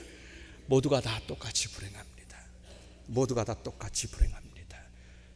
모두가 0.66 1.00
다 1.00 1.22
똑같이 1.26 1.70
불행합니다. 1.70 2.15
모두가 3.08 3.44
다 3.44 3.54
똑같이 3.64 4.08
불행합니다. 4.08 4.78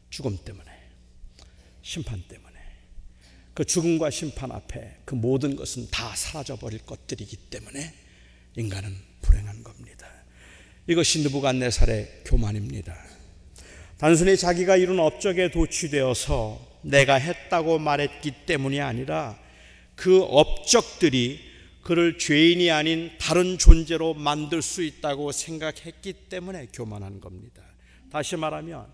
죽음 0.09 0.37
때문에, 0.43 0.71
심판 1.81 2.21
때문에. 2.27 2.49
그 3.53 3.65
죽음과 3.65 4.09
심판 4.09 4.51
앞에 4.51 4.99
그 5.05 5.15
모든 5.15 5.55
것은 5.55 5.89
다 5.91 6.15
사라져 6.15 6.55
버릴 6.55 6.79
것들이기 6.85 7.35
때문에 7.49 7.93
인간은 8.55 8.95
불행한 9.21 9.63
겁니다. 9.63 10.07
이것이 10.87 11.23
느부갓네살의 11.23 12.23
교만입니다. 12.25 12.97
단순히 13.97 14.37
자기가 14.37 14.77
이룬 14.77 14.99
업적에 14.99 15.51
도취되어서 15.51 16.79
내가 16.83 17.15
했다고 17.15 17.79
말했기 17.79 18.45
때문이 18.45 18.79
아니라 18.79 19.37
그 19.95 20.23
업적들이 20.23 21.48
그를 21.89 22.19
죄인이 22.19 22.69
아닌 22.69 23.09
다른 23.19 23.57
존재로 23.57 24.13
만들 24.13 24.61
수 24.61 24.83
있다고 24.83 25.31
생각했기 25.31 26.13
때문에 26.29 26.67
교만한 26.71 27.19
겁니다. 27.19 27.63
다시 28.11 28.35
말하면 28.35 28.85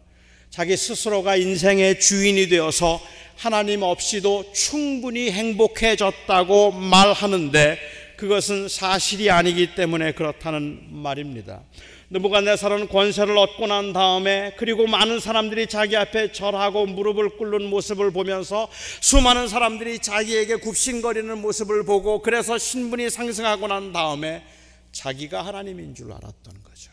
자기 0.50 0.78
스스로가 0.78 1.36
인생의 1.36 2.00
주인이 2.00 2.48
되어서 2.48 3.02
하나님 3.36 3.82
없이도 3.82 4.54
충분히 4.54 5.30
행복해졌다고 5.30 6.72
말하는데 6.72 7.78
그것은 8.16 8.70
사실이 8.70 9.30
아니기 9.30 9.76
때문에 9.76 10.14
그렇다는 10.14 10.88
말입니다. 10.90 11.64
느부갓네살은 12.12 12.90
권세를 12.90 13.36
얻고 13.38 13.66
난 13.68 13.92
다음에 13.92 14.54
그리고 14.58 14.86
많은 14.86 15.20
사람들이 15.20 15.68
자기 15.68 15.96
앞에 15.98 16.32
절하고 16.32 16.86
무릎을 16.86 17.38
꿇는 17.38 17.64
모습을 17.70 18.12
보면서 18.12 18.70
수많은 19.02 19.48
사람들이 19.48 20.00
자기에게 20.00 20.58
굽신거리는 20.58 21.38
모습을 21.40 21.84
보고 21.84 22.22
그래서 22.22 22.58
신분이 22.58 23.10
상승하고 23.10 23.68
난 23.68 23.92
다음에 23.92 24.44
자기가 24.92 25.44
하나님인 25.46 25.96
줄 25.96 26.12
알았던 26.12 26.64
거죠. 26.64 26.92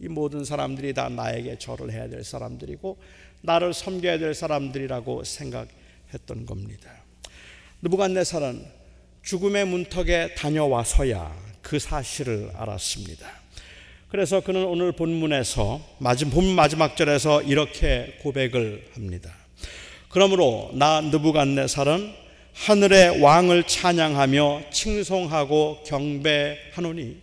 이 0.00 0.08
모든 0.08 0.44
사람들이 0.44 0.94
다 0.94 1.08
나에게 1.08 1.58
절을 1.58 1.92
해야 1.92 2.08
될 2.08 2.24
사람들이고 2.24 2.98
나를 3.42 3.74
섬겨야 3.74 4.18
될 4.18 4.34
사람들이라고 4.34 5.22
생각했던 5.22 6.46
겁니다. 6.46 6.90
느부갓네살은 7.82 8.64
죽음의 9.22 9.66
문턱에 9.66 10.34
다녀와서야 10.34 11.34
그 11.60 11.78
사실을 11.78 12.50
알았습니다. 12.54 13.43
그래서 14.14 14.40
그는 14.40 14.64
오늘 14.64 14.92
본문에서 14.92 15.80
마지막 15.98 16.30
본 16.34 16.54
마지막 16.54 16.96
절에서 16.96 17.42
이렇게 17.42 18.16
고백을 18.22 18.86
합니다. 18.94 19.34
그러므로 20.08 20.70
나 20.74 21.00
느부갓네살은 21.00 22.12
하늘의 22.52 23.20
왕을 23.20 23.64
찬양하며 23.64 24.70
칭송하고 24.70 25.82
경배하노니 25.84 27.16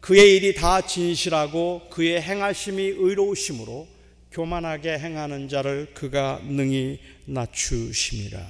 그의 0.00 0.36
일이 0.36 0.54
다 0.54 0.82
진실하고 0.82 1.86
그의 1.88 2.20
행하심이 2.20 2.82
의로우심으로 2.82 3.88
교만하게 4.30 4.98
행하는 4.98 5.48
자를 5.48 5.88
그가 5.94 6.42
능히 6.44 6.98
낮추심이라. 7.24 8.46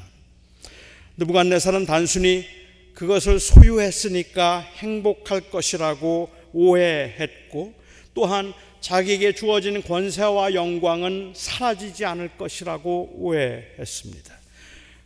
느부갓네살은 1.16 1.86
단순히 1.86 2.44
그것을 2.94 3.38
소유했으니까 3.38 4.66
행복할 4.78 5.42
것이라고 5.42 6.37
오해했고 6.58 7.72
또한 8.14 8.52
자기에게 8.80 9.32
주어진 9.32 9.82
권세와 9.82 10.54
영광은 10.54 11.32
사라지지 11.34 12.04
않을 12.04 12.36
것이라고 12.36 13.12
오해했습니다. 13.14 14.34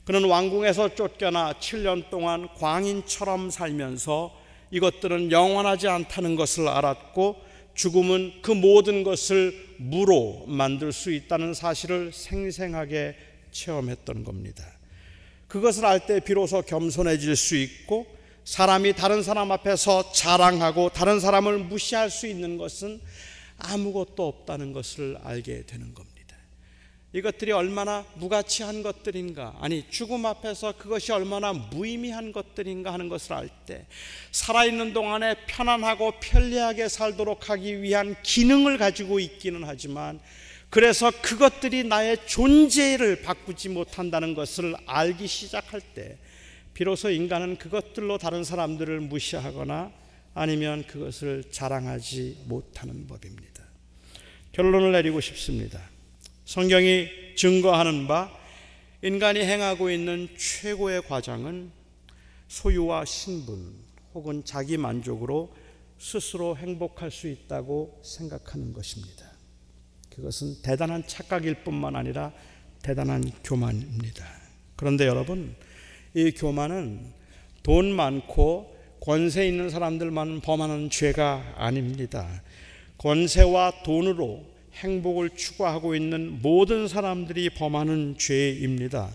그는 0.05 0.25
왕궁에서 0.25 0.95
쫓겨나 0.95 1.55
7년 1.61 2.11
동안 2.11 2.49
광인처럼 2.57 3.51
살면서 3.51 4.35
이것들은 4.71 5.31
영원하지 5.31 5.88
않다는 5.88 6.37
것을 6.37 6.69
알았고 6.69 7.37
죽음은 7.75 8.43
그 8.43 8.51
모든 8.51 9.03
것을 9.03 9.55
무로 9.79 10.45
만들 10.47 10.93
수 10.93 11.12
있다는 11.12 11.55
사실을 11.55 12.12
생생하게 12.12 13.15
체험했던 13.51 14.25
겁니다. 14.25 14.65
그것을 15.49 15.85
알 15.85 16.07
때 16.07 16.21
비로소 16.21 16.62
겸손해질 16.62 17.37
수 17.37 17.57
있고 17.57 18.07
사람이 18.45 18.95
다른 18.95 19.23
사람 19.23 19.53
앞에서 19.53 20.13
자랑하고 20.13 20.91
다른 20.91 21.21
사람을 21.21 21.59
무시할 21.59 22.11
수 22.11 22.27
있는 22.27 22.59
것은 22.59 23.01
아무것도 23.59 24.27
없다는 24.27 24.73
것을 24.73 25.19
알게 25.23 25.65
되는 25.67 25.95
겁니다. 25.95 26.13
이것들이 27.15 27.53
얼마나 27.53 28.07
무가치한 28.15 28.83
것들인가, 28.83 29.55
아니, 29.61 29.85
죽음 29.91 30.25
앞에서 30.25 30.73
그것이 30.79 31.13
얼마나 31.13 31.53
무의미한 31.53 32.33
것들인가 32.33 32.91
하는 32.91 33.11
것을 33.11 33.35
알 33.35 33.51
때, 33.67 33.85
살아있는 34.31 34.95
동안에 34.95 35.37
편안하고 35.47 36.15
편리하게 36.21 36.89
살도록 36.89 37.51
하기 37.51 37.83
위한 37.83 38.17
기능을 38.23 38.79
가지고 38.79 39.21
있기는 39.21 39.63
하지만, 39.65 40.21
그래서 40.71 41.11
그것들이 41.11 41.85
나의 41.85 42.17
존재를 42.27 43.21
바꾸지 43.21 43.69
못한다는 43.69 44.33
것을 44.33 44.75
알기 44.87 45.27
시작할 45.27 45.83
때, 45.95 46.17
비로소 46.75 47.11
인간은 47.11 47.57
그것들로 47.59 48.19
다른 48.19 48.45
사람들을 48.45 49.01
무시하거나 49.01 49.93
아니면 50.35 50.85
그것을 50.87 51.45
자랑하지 51.51 52.45
못하는 52.47 53.07
법입니다. 53.07 53.63
결론을 54.53 54.93
내리고 54.93 55.21
싶습니다. 55.21 55.81
성경이 56.45 57.09
증거하는 57.37 58.07
바 58.07 58.31
인간이 59.03 59.41
행하고 59.41 59.91
있는 59.91 60.29
최고의 60.39 61.03
과정은 61.03 61.71
소유와 62.49 63.05
신분 63.05 63.75
혹은 64.15 64.45
자기 64.45 64.77
만족으로 64.77 65.55
스스로 65.99 66.57
행복할 66.57 67.11
수 67.11 67.29
있다고 67.29 68.01
생각하는 68.05 68.73
것입니다. 68.73 69.31
그것은 70.11 70.63
대단한 70.63 71.07
착각일 71.07 71.65
뿐만 71.65 71.97
아니라 71.97 72.33
대단한 72.83 73.23
교만입니다. 73.45 74.27
그런데 74.77 75.07
여러분, 75.07 75.55
이 76.14 76.31
교만은 76.33 77.01
돈 77.62 77.92
많고 77.92 78.77
권세 79.01 79.46
있는 79.46 79.70
사람들만 79.70 80.40
범하는 80.40 80.90
죄가 80.90 81.55
아닙니다. 81.57 82.42
권세와 82.98 83.83
돈으로 83.85 84.44
행복을 84.75 85.31
추구하고 85.31 85.94
있는 85.94 86.40
모든 86.42 86.87
사람들이 86.87 87.51
범하는 87.51 88.16
죄입니다. 88.18 89.11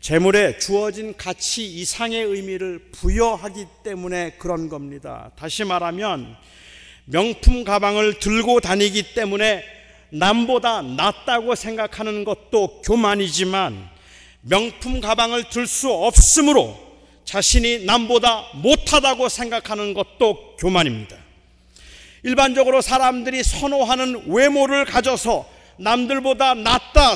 재물에 0.00 0.58
주어진 0.58 1.16
가치 1.16 1.64
이상의 1.64 2.24
의미를 2.24 2.78
부여하기 2.92 3.66
때문에 3.82 4.32
그런 4.32 4.68
겁니다. 4.68 5.30
다시 5.36 5.64
말하면 5.64 6.36
명품 7.06 7.64
가방을 7.64 8.18
들고 8.18 8.60
다니기 8.60 9.14
때문에 9.14 9.64
남보다 10.10 10.82
낫다고 10.82 11.54
생각하는 11.54 12.24
것도 12.24 12.82
교만이지만 12.82 13.93
명품 14.46 15.00
가방을 15.00 15.48
들 15.48 15.66
수 15.66 15.90
없으므로 15.90 16.78
자신이 17.24 17.84
남보다 17.86 18.48
못하다고 18.54 19.28
생각하는 19.28 19.94
것도 19.94 20.56
교만입니다. 20.58 21.16
일반적으로 22.22 22.80
사람들이 22.82 23.42
선호하는 23.42 24.24
외모를 24.28 24.84
가져서 24.84 25.48
남들보다 25.78 26.54
낫다, 26.54 27.14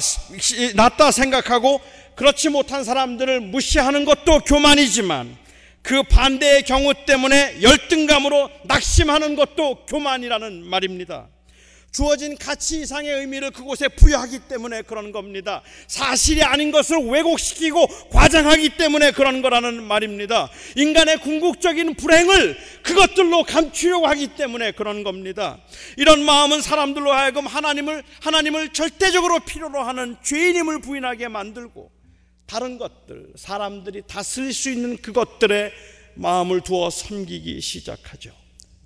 낫다 0.75 1.11
생각하고 1.11 1.81
그렇지 2.15 2.49
못한 2.49 2.83
사람들을 2.83 3.41
무시하는 3.41 4.05
것도 4.05 4.41
교만이지만 4.41 5.37
그 5.83 6.03
반대의 6.03 6.63
경우 6.65 6.93
때문에 7.07 7.63
열등감으로 7.63 8.51
낙심하는 8.65 9.37
것도 9.37 9.87
교만이라는 9.87 10.67
말입니다. 10.67 11.29
주어진 11.91 12.37
가치 12.37 12.83
이상의 12.83 13.13
의미를 13.13 13.51
그곳에 13.51 13.89
부여하기 13.89 14.41
때문에 14.41 14.83
그런 14.83 15.11
겁니다. 15.11 15.63
사실이 15.87 16.43
아닌 16.43 16.71
것을 16.71 16.99
왜곡시키고 16.99 18.09
과장하기 18.11 18.77
때문에 18.77 19.13
그런 19.13 19.43
거라는 19.43 19.83
말입니다. 19.83 20.51
인간의 20.77 21.19
궁극적인 21.21 21.95
불행을 21.95 22.57
그것들로 22.83 23.45
감추려고 23.45 24.07
하기 24.07 24.35
때문에 24.37 24.73
그런 24.73 25.03
겁니다. 25.03 25.59
이런 25.97 26.23
마음은 26.25 26.61
사람들로 26.61 27.13
하여금 27.13 27.47
하나님을 27.47 28.03
하나님을 28.21 28.73
절대적으로 28.73 29.41
필요로 29.41 29.83
하는 29.83 30.17
죄인임을 30.23 30.81
부인하게 30.81 31.29
만들고 31.29 31.91
다른 32.47 32.79
것들, 32.79 33.33
사람들이 33.37 34.03
다스릴 34.07 34.53
수 34.53 34.71
있는 34.71 34.97
그것들에 34.97 35.71
마음을 36.15 36.63
두어 36.63 36.91
섬기기 36.91 37.61
시작하죠. 37.61 38.33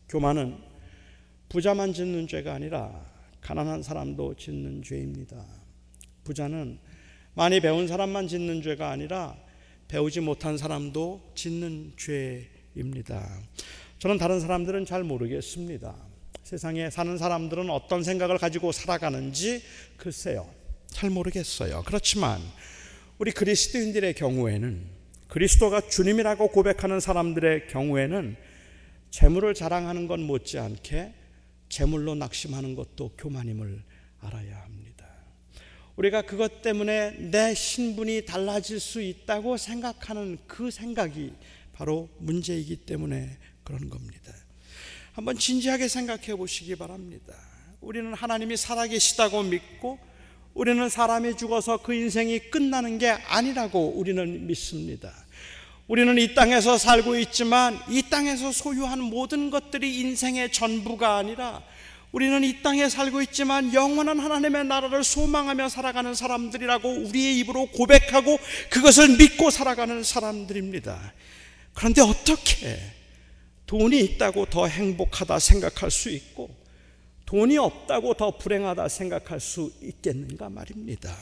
교만은 0.09 0.72
부자만 1.53 1.93
짓는 1.93 2.29
죄가 2.29 2.55
아니라 2.55 2.91
가난한 3.43 3.83
사람도 3.83 4.37
짓는 4.37 4.83
죄입니다. 4.83 5.45
부자는 6.25 6.79
많이 7.35 7.61
배운 7.61 7.87
사람만 7.87 8.27
짓는 8.27 8.63
죄가 8.63 8.89
아니라 8.89 9.37
배우지 9.87 10.21
못한 10.21 10.57
사람도 10.57 11.33
짓는 11.35 11.93
죄입니다. 11.99 13.39
저는 13.99 14.17
다른 14.17 14.41
사람들은 14.41 14.87
잘 14.87 15.05
모르겠습니다. 15.05 15.95
세상에 16.43 16.89
사는 16.89 17.19
사람들은 17.19 17.69
어떤 17.69 18.03
생각을 18.03 18.39
가지고 18.39 18.73
살아가는지 18.73 19.61
글쎄요. 19.99 20.49
잘 20.87 21.11
모르겠어요. 21.11 21.83
그렇지만 21.85 22.41
우리 23.19 23.31
그리스도인들의 23.31 24.15
경우에는 24.15 24.87
그리스도가 25.29 25.83
주님이라고 25.83 26.49
고백하는 26.49 26.99
사람들의 26.99 27.67
경우에는 27.69 28.37
재물을 29.11 29.53
자랑하는 29.53 30.07
건 30.07 30.23
못지않게 30.23 31.21
재물로 31.73 32.15
낙심하는 32.15 32.75
것도 32.75 33.13
교만임을 33.17 33.83
알아야 34.21 34.61
합니다. 34.61 35.09
우리가 35.97 36.21
그것 36.21 36.61
때문에 36.61 37.13
내 37.31 37.55
신분이 37.55 38.27
달라질 38.27 38.79
수 38.79 39.01
있다고 39.01 39.57
생각하는 39.57 40.37
그 40.47 40.71
생각이 40.71 41.33
바로 41.73 42.11
문제이기 42.19 42.77
때문에 42.77 43.39
그런 43.65 43.89
겁니다. 43.89 44.35
한번 45.13 45.39
진지하게 45.39 45.89
생각해 45.89 46.37
보시기 46.37 46.77
바랍니다. 46.77 47.35
우리는 47.81 48.13
하나님이 48.13 48.59
살아계시다고 48.59 49.43
믿고 49.45 49.99
우리는 50.53 50.87
사람이 50.91 51.39
죽어서 51.39 51.79
그 51.79 51.95
인생이 51.95 52.51
끝나는 52.51 52.99
게 52.99 53.09
아니라고 53.09 53.99
우리는 53.99 54.47
믿습니다. 54.47 55.22
우리는 55.89 56.17
이 56.17 56.35
땅에서 56.35 56.79
살고 56.79 57.19
있지만 57.19 57.79
이 57.89 58.03
땅에서 58.09 58.53
소유한 58.53 59.01
모든 59.01 59.51
것들이 59.51 60.01
인생의 60.01 60.53
전부가 60.53 61.17
아니라 61.17 61.63
우리는 62.13 62.45
이 62.45 62.63
땅에 62.63 62.89
살고 62.89 63.23
있지만 63.23 63.73
영원한 63.73 64.21
하나님의 64.21 64.67
나라를 64.67 65.03
소망하며 65.03 65.71
살아가는 65.71 66.15
사람들이라고 66.15 66.89
우리의 66.89 67.39
입으로 67.39 67.67
고백하고 67.67 68.39
그것을 68.71 69.17
믿고 69.17 69.51
살아가는 69.51 70.03
사람들입니다. 70.03 71.15
그런데 71.75 72.03
어떻게 72.03 72.79
돈이 73.67 73.99
있다고 73.99 74.47
더 74.47 74.67
행복하다 74.67 75.39
생각할 75.39 75.91
수 75.91 76.11
있고 76.11 76.55
돈이 77.25 77.57
없다고 77.57 78.15
더 78.15 78.37
불행하다 78.37 78.89
생각할 78.89 79.41
수 79.41 79.73
있겠는가 79.81 80.51
말입니다. 80.51 81.17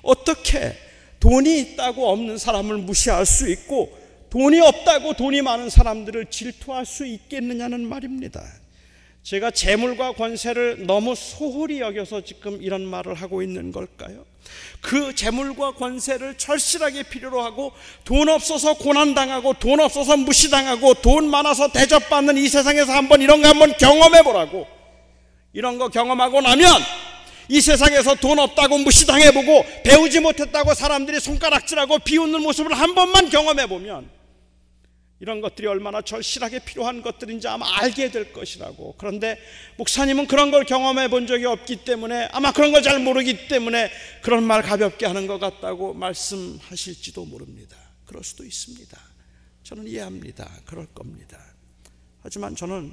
어떻게 0.00 0.74
돈이 1.20 1.60
있다고 1.60 2.08
없는 2.08 2.38
사람을 2.38 2.78
무시할 2.78 3.26
수 3.26 3.46
있고 3.50 3.99
돈이 4.30 4.60
없다고 4.60 5.14
돈이 5.14 5.42
많은 5.42 5.70
사람들을 5.70 6.26
질투할 6.26 6.86
수 6.86 7.04
있겠느냐는 7.04 7.88
말입니다. 7.88 8.42
제가 9.22 9.50
재물과 9.50 10.12
권세를 10.12 10.86
너무 10.86 11.14
소홀히 11.14 11.80
여겨서 11.80 12.22
지금 12.22 12.62
이런 12.62 12.86
말을 12.86 13.14
하고 13.14 13.42
있는 13.42 13.70
걸까요? 13.70 14.24
그 14.80 15.14
재물과 15.14 15.72
권세를 15.72 16.38
절실하게 16.38 17.02
필요로 17.04 17.42
하고 17.42 17.72
돈 18.04 18.28
없어서 18.28 18.74
고난당하고 18.74 19.54
돈 19.54 19.80
없어서 19.80 20.16
무시당하고 20.16 20.94
돈 20.94 21.28
많아서 21.28 21.70
대접받는 21.70 22.38
이 22.38 22.48
세상에서 22.48 22.92
한번 22.92 23.20
이런 23.20 23.42
거 23.42 23.48
한번 23.48 23.74
경험해 23.76 24.22
보라고 24.22 24.66
이런 25.52 25.78
거 25.78 25.88
경험하고 25.88 26.40
나면 26.40 26.66
이 27.48 27.60
세상에서 27.60 28.14
돈 28.14 28.38
없다고 28.38 28.78
무시당해보고 28.78 29.66
배우지 29.84 30.20
못했다고 30.20 30.72
사람들이 30.72 31.20
손가락질하고 31.20 31.98
비웃는 31.98 32.42
모습을 32.42 32.72
한 32.72 32.94
번만 32.94 33.28
경험해 33.28 33.66
보면 33.66 34.19
이런 35.20 35.42
것들이 35.42 35.66
얼마나 35.66 36.00
절실하게 36.00 36.60
필요한 36.60 37.02
것들인지 37.02 37.46
아마 37.46 37.66
알게 37.78 38.10
될 38.10 38.32
것이라고. 38.32 38.94
그런데 38.96 39.38
목사님은 39.76 40.26
그런 40.26 40.50
걸 40.50 40.64
경험해 40.64 41.08
본 41.08 41.26
적이 41.26 41.44
없기 41.44 41.84
때문에 41.84 42.28
아마 42.32 42.52
그런 42.52 42.72
걸 42.72 42.80
잘 42.80 42.98
모르기 42.98 43.46
때문에 43.48 43.90
그런 44.22 44.42
말 44.42 44.62
가볍게 44.62 45.04
하는 45.04 45.26
것 45.26 45.38
같다고 45.38 45.92
말씀하실지도 45.92 47.26
모릅니다. 47.26 47.76
그럴 48.06 48.24
수도 48.24 48.44
있습니다. 48.44 48.98
저는 49.62 49.86
이해합니다. 49.86 50.50
그럴 50.64 50.86
겁니다. 50.86 51.38
하지만 52.22 52.56
저는 52.56 52.92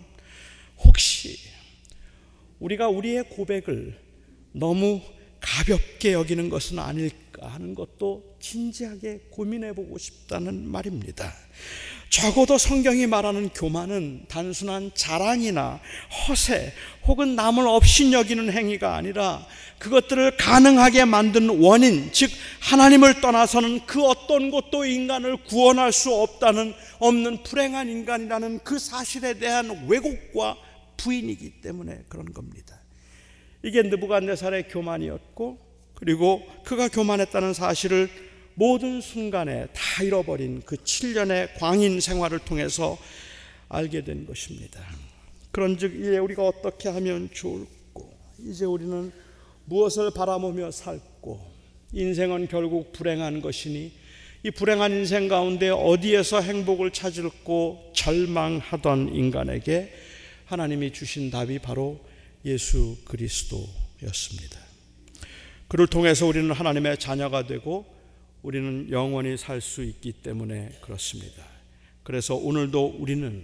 혹시 0.84 1.40
우리가 2.60 2.90
우리의 2.90 3.30
고백을 3.30 3.98
너무 4.52 5.02
가볍게 5.40 6.12
여기는 6.12 6.50
것은 6.50 6.80
아닐 6.80 7.10
까 7.40 7.48
하는 7.48 7.76
것도 7.76 8.38
진지하게 8.40 9.28
고민해 9.30 9.74
보고 9.74 9.98
싶다는 9.98 10.68
말입니다. 10.68 11.32
적어도 12.10 12.58
성경이 12.58 13.06
말하는 13.06 13.50
교만은 13.50 14.26
단순한 14.28 14.92
자랑이나 14.96 15.80
허세 16.28 16.74
혹은 17.06 17.36
남을 17.36 17.68
없인 17.68 18.14
여기는 18.14 18.52
행위가 18.52 18.96
아니라 18.96 19.46
그것들을 19.80 20.38
가능하게 20.38 21.06
만든 21.06 21.62
원인, 21.62 22.12
즉 22.12 22.32
하나님을 22.62 23.22
떠나서는 23.22 23.86
그 23.86 24.04
어떤 24.04 24.50
것도 24.50 24.86
인간을 24.86 25.44
구원할 25.44 25.92
수 25.92 26.14
없다는 26.14 26.74
없는 27.00 27.44
불행한 27.44 27.90
인간이라는 27.90 28.60
그 28.64 28.80
사실에 28.80 29.36
대한 29.36 29.88
왜곡과 29.88 30.58
부인이기 30.98 31.62
때문에 31.62 32.06
그런 32.08 32.34
겁니다. 32.34 32.82
이게 33.64 33.84
느부갓네살의 33.84 34.70
교만이었고 34.70 35.67
그리고 35.98 36.46
그가 36.64 36.90
교만했다는 36.90 37.54
사실을 37.54 38.08
모든 38.54 39.02
순간에 39.02 39.66
다 39.74 40.04
잃어버린 40.04 40.62
그 40.64 40.76
7년의 40.76 41.58
광인 41.58 42.00
생활을 42.00 42.40
통해서 42.40 43.00
알게 43.68 44.04
된 44.04 44.28
것입니다. 44.28 44.80
그런즉 45.52 46.00
이제 46.00 46.20
우리가 46.20 46.46
어떻게 46.46 46.90
하면 46.90 47.30
좋을고 47.34 48.14
이제 48.46 48.66
우리는 48.66 49.12
무엇을 49.66 50.12
바라보며 50.12 50.70
살고 50.70 51.40
인생은 51.94 52.48
결국 52.48 52.92
불행한 52.94 53.42
것이니 53.42 53.92
이 54.44 54.52
불행한 54.52 54.92
인생 54.92 55.28
가운데 55.28 55.70
어디에서 55.70 56.42
행복을 56.42 56.92
찾을고 56.92 57.92
절망하던 57.96 59.16
인간에게 59.16 59.92
하나님이 60.46 60.94
주신 60.94 61.32
답이 61.32 61.58
바로 61.60 62.00
예수 62.46 62.98
그리스도였습니다. 63.06 64.67
그를 65.68 65.86
통해서 65.88 66.26
우리는 66.26 66.50
하나님의 66.52 66.98
자녀가 66.98 67.46
되고 67.46 67.86
우리는 68.42 68.90
영원히 68.90 69.36
살 69.38 69.60
수 69.60 69.84
있기 69.84 70.14
때문에 70.14 70.70
그렇습니다. 70.82 71.44
그래서 72.04 72.36
오늘도 72.36 72.96
우리는 73.00 73.44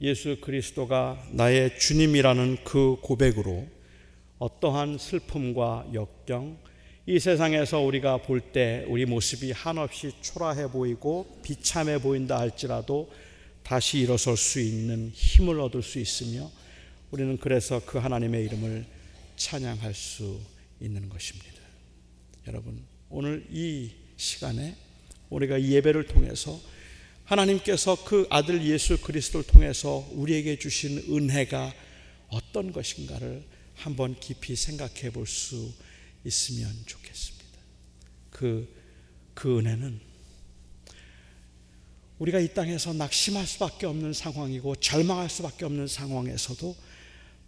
예수 0.00 0.36
그리스도가 0.40 1.20
나의 1.32 1.76
주님이라는 1.78 2.58
그 2.62 2.96
고백으로 3.00 3.66
어떠한 4.38 4.98
슬픔과 4.98 5.86
역경, 5.92 6.58
이 7.06 7.18
세상에서 7.18 7.80
우리가 7.80 8.18
볼 8.18 8.40
때 8.52 8.84
우리 8.88 9.04
모습이 9.04 9.50
한없이 9.52 10.12
초라해 10.22 10.68
보이고 10.68 11.40
비참해 11.42 11.98
보인다 11.98 12.38
할지라도 12.38 13.10
다시 13.62 13.98
일어설 13.98 14.36
수 14.36 14.60
있는 14.60 15.10
힘을 15.12 15.60
얻을 15.60 15.82
수 15.82 15.98
있으며 15.98 16.50
우리는 17.10 17.36
그래서 17.38 17.80
그 17.84 17.98
하나님의 17.98 18.44
이름을 18.44 18.84
찬양할 19.36 19.94
수 19.94 20.38
있는 20.84 21.08
것입니다. 21.08 21.60
여러분, 22.46 22.84
오늘 23.08 23.46
이 23.50 23.92
시간에 24.16 24.76
우리가 25.30 25.62
예배를 25.62 26.06
통해서 26.06 26.60
하나님께서 27.24 28.04
그 28.04 28.26
아들 28.30 28.64
예수 28.66 29.00
그리스도를 29.00 29.46
통해서 29.46 30.06
우리에게 30.12 30.58
주신 30.58 30.98
은혜가 31.08 31.72
어떤 32.28 32.72
것인가를 32.72 33.44
한번 33.74 34.18
깊이 34.20 34.56
생각해 34.56 35.10
볼 35.10 35.26
수 35.26 35.72
있으면 36.24 36.74
좋겠습니다. 36.86 37.44
그, 38.30 38.68
그 39.34 39.58
은혜는 39.58 40.00
우리가 42.18 42.40
이 42.40 42.52
땅에서 42.54 42.92
낙심할 42.92 43.46
수밖에 43.46 43.86
없는 43.86 44.12
상황이고 44.12 44.76
절망할 44.76 45.28
수밖에 45.28 45.64
없는 45.64 45.86
상황에서도 45.86 46.76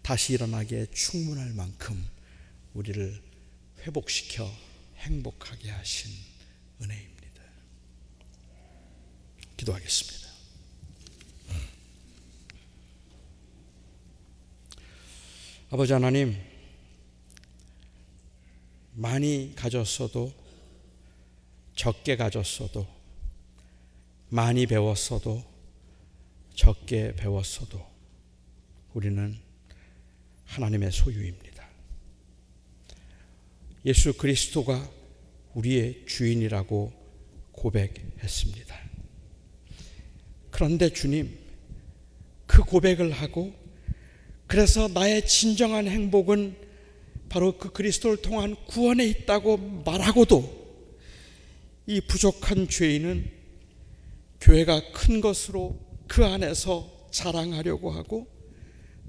다시 0.03 0.35
일어나기에 0.35 0.87
충분할 0.93 1.53
만큼 1.55 2.05
우리를 2.75 3.26
회복시켜 3.87 4.51
행복하게 4.97 5.71
하신 5.71 6.11
은혜입니다. 6.83 7.43
기도하겠습니다. 9.57 10.27
아버지 15.71 15.93
하나님, 15.93 16.37
많이 18.95 19.53
가졌어도 19.55 20.33
적게 21.75 22.17
가졌어도 22.17 22.87
많이 24.29 24.67
배웠어도 24.67 25.45
적게 26.55 27.15
배웠어도 27.15 27.85
우리는 28.95 29.39
하나님의 30.47 30.91
소유입니다. 30.91 31.56
예수 33.87 34.13
그리스도가 34.15 34.91
우리의 35.55 36.03
주인이라고 36.07 36.93
고백했습니다. 37.53 38.77
그런데 40.51 40.93
주님, 40.93 41.39
그 42.47 42.63
고백을 42.63 43.13
하고 43.13 43.55
그래서 44.49 44.89
나의 44.89 45.27
진정한 45.27 45.87
행복은 45.87 46.57
바로 47.29 47.59
그 47.59 47.71
그리스도를 47.71 48.19
통한 48.19 48.57
구원에 48.67 49.07
있다고 49.07 49.57
말하고도 49.85 50.67
이 51.87 52.01
부족한 52.01 52.69
죄인은 52.69 53.31
교회가 54.41 54.93
큰 54.93 55.21
것으로 55.21 55.79
그 56.09 56.25
안에서 56.25 57.09
자랑하려고 57.13 57.93
하고 57.93 58.27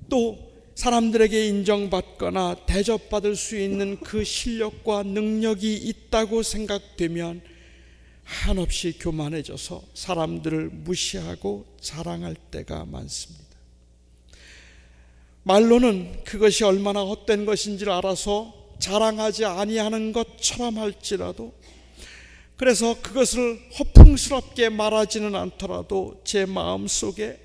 또 0.10 0.47
사람들에게 0.78 1.48
인정받거나 1.48 2.56
대접받을 2.68 3.36
수 3.36 3.58
있는 3.58 4.00
그 4.00 4.24
실력과 4.24 5.02
능력이 5.02 5.74
있다고 5.74 6.44
생각되면 6.44 7.42
한없이 8.24 8.94
교만해져서 9.00 9.82
사람들을 9.96 10.70
무시하고 10.70 11.66
자랑할 11.82 12.36
때가 12.52 12.86
많습니다. 12.86 13.48
말로는 15.42 16.24
그것이 16.24 16.64
얼마나 16.64 17.02
헛된 17.02 17.48
것인지를 17.48 17.92
알아서 17.94 18.54
자랑하지 18.78 19.46
아니하는 19.46 20.14
것처럼 20.14 20.78
할지라도 20.78 21.56
그래서 22.56 23.02
그것을 23.02 23.60
허풍스럽게 23.80 24.70
말하지는 24.70 25.34
않더라도 25.34 26.22
제 26.24 26.46
마음 26.46 26.86
속에 26.86 27.40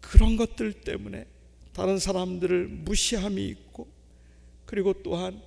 그런 0.00 0.38
것들 0.38 0.72
때문에 0.72 1.26
다른 1.72 1.98
사람들을 1.98 2.68
무시함이 2.68 3.46
있고 3.48 3.88
그리고 4.66 5.02
또한 5.02 5.40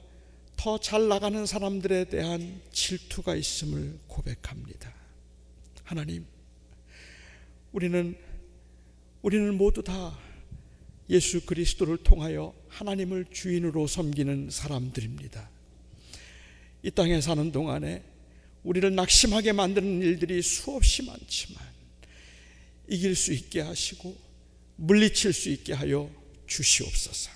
더 0.57 0.77
잘 0.79 1.07
나가는 1.07 1.45
사람들에 1.45 2.05
대한 2.05 2.61
질투가 2.71 3.35
있음을 3.35 3.99
고백합니다. 4.07 4.93
하나님, 5.83 6.25
우리는 7.71 8.15
우리는 9.21 9.55
모두 9.55 9.83
다 9.83 10.17
예수 11.09 11.45
그리스도를 11.45 11.97
통하여 11.97 12.53
하나님을 12.69 13.25
주인으로 13.31 13.85
섬기는 13.85 14.49
사람들입니다. 14.49 15.49
이 16.83 16.91
땅에 16.91 17.21
사는 17.21 17.51
동안에 17.51 18.03
우리를 18.63 18.95
낙심하게 18.95 19.51
만드는 19.51 20.01
일들이 20.01 20.41
수없이 20.41 21.03
많지만 21.03 21.63
이길 22.87 23.15
수 23.15 23.33
있게 23.33 23.61
하시고 23.61 24.15
물리칠 24.77 25.33
수 25.33 25.49
있게 25.49 25.73
하여 25.73 26.09
주시옵소서. 26.47 27.31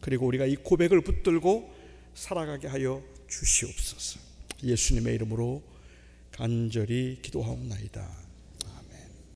그리고 0.00 0.26
우리가 0.26 0.46
이 0.46 0.56
고백을 0.56 1.00
붙들고 1.00 1.72
살아가게 2.14 2.68
하여 2.68 3.02
주시옵소서. 3.28 4.20
예수님의 4.62 5.14
이름으로 5.14 5.62
간절히 6.30 7.18
기도하옵나이다. 7.22 8.23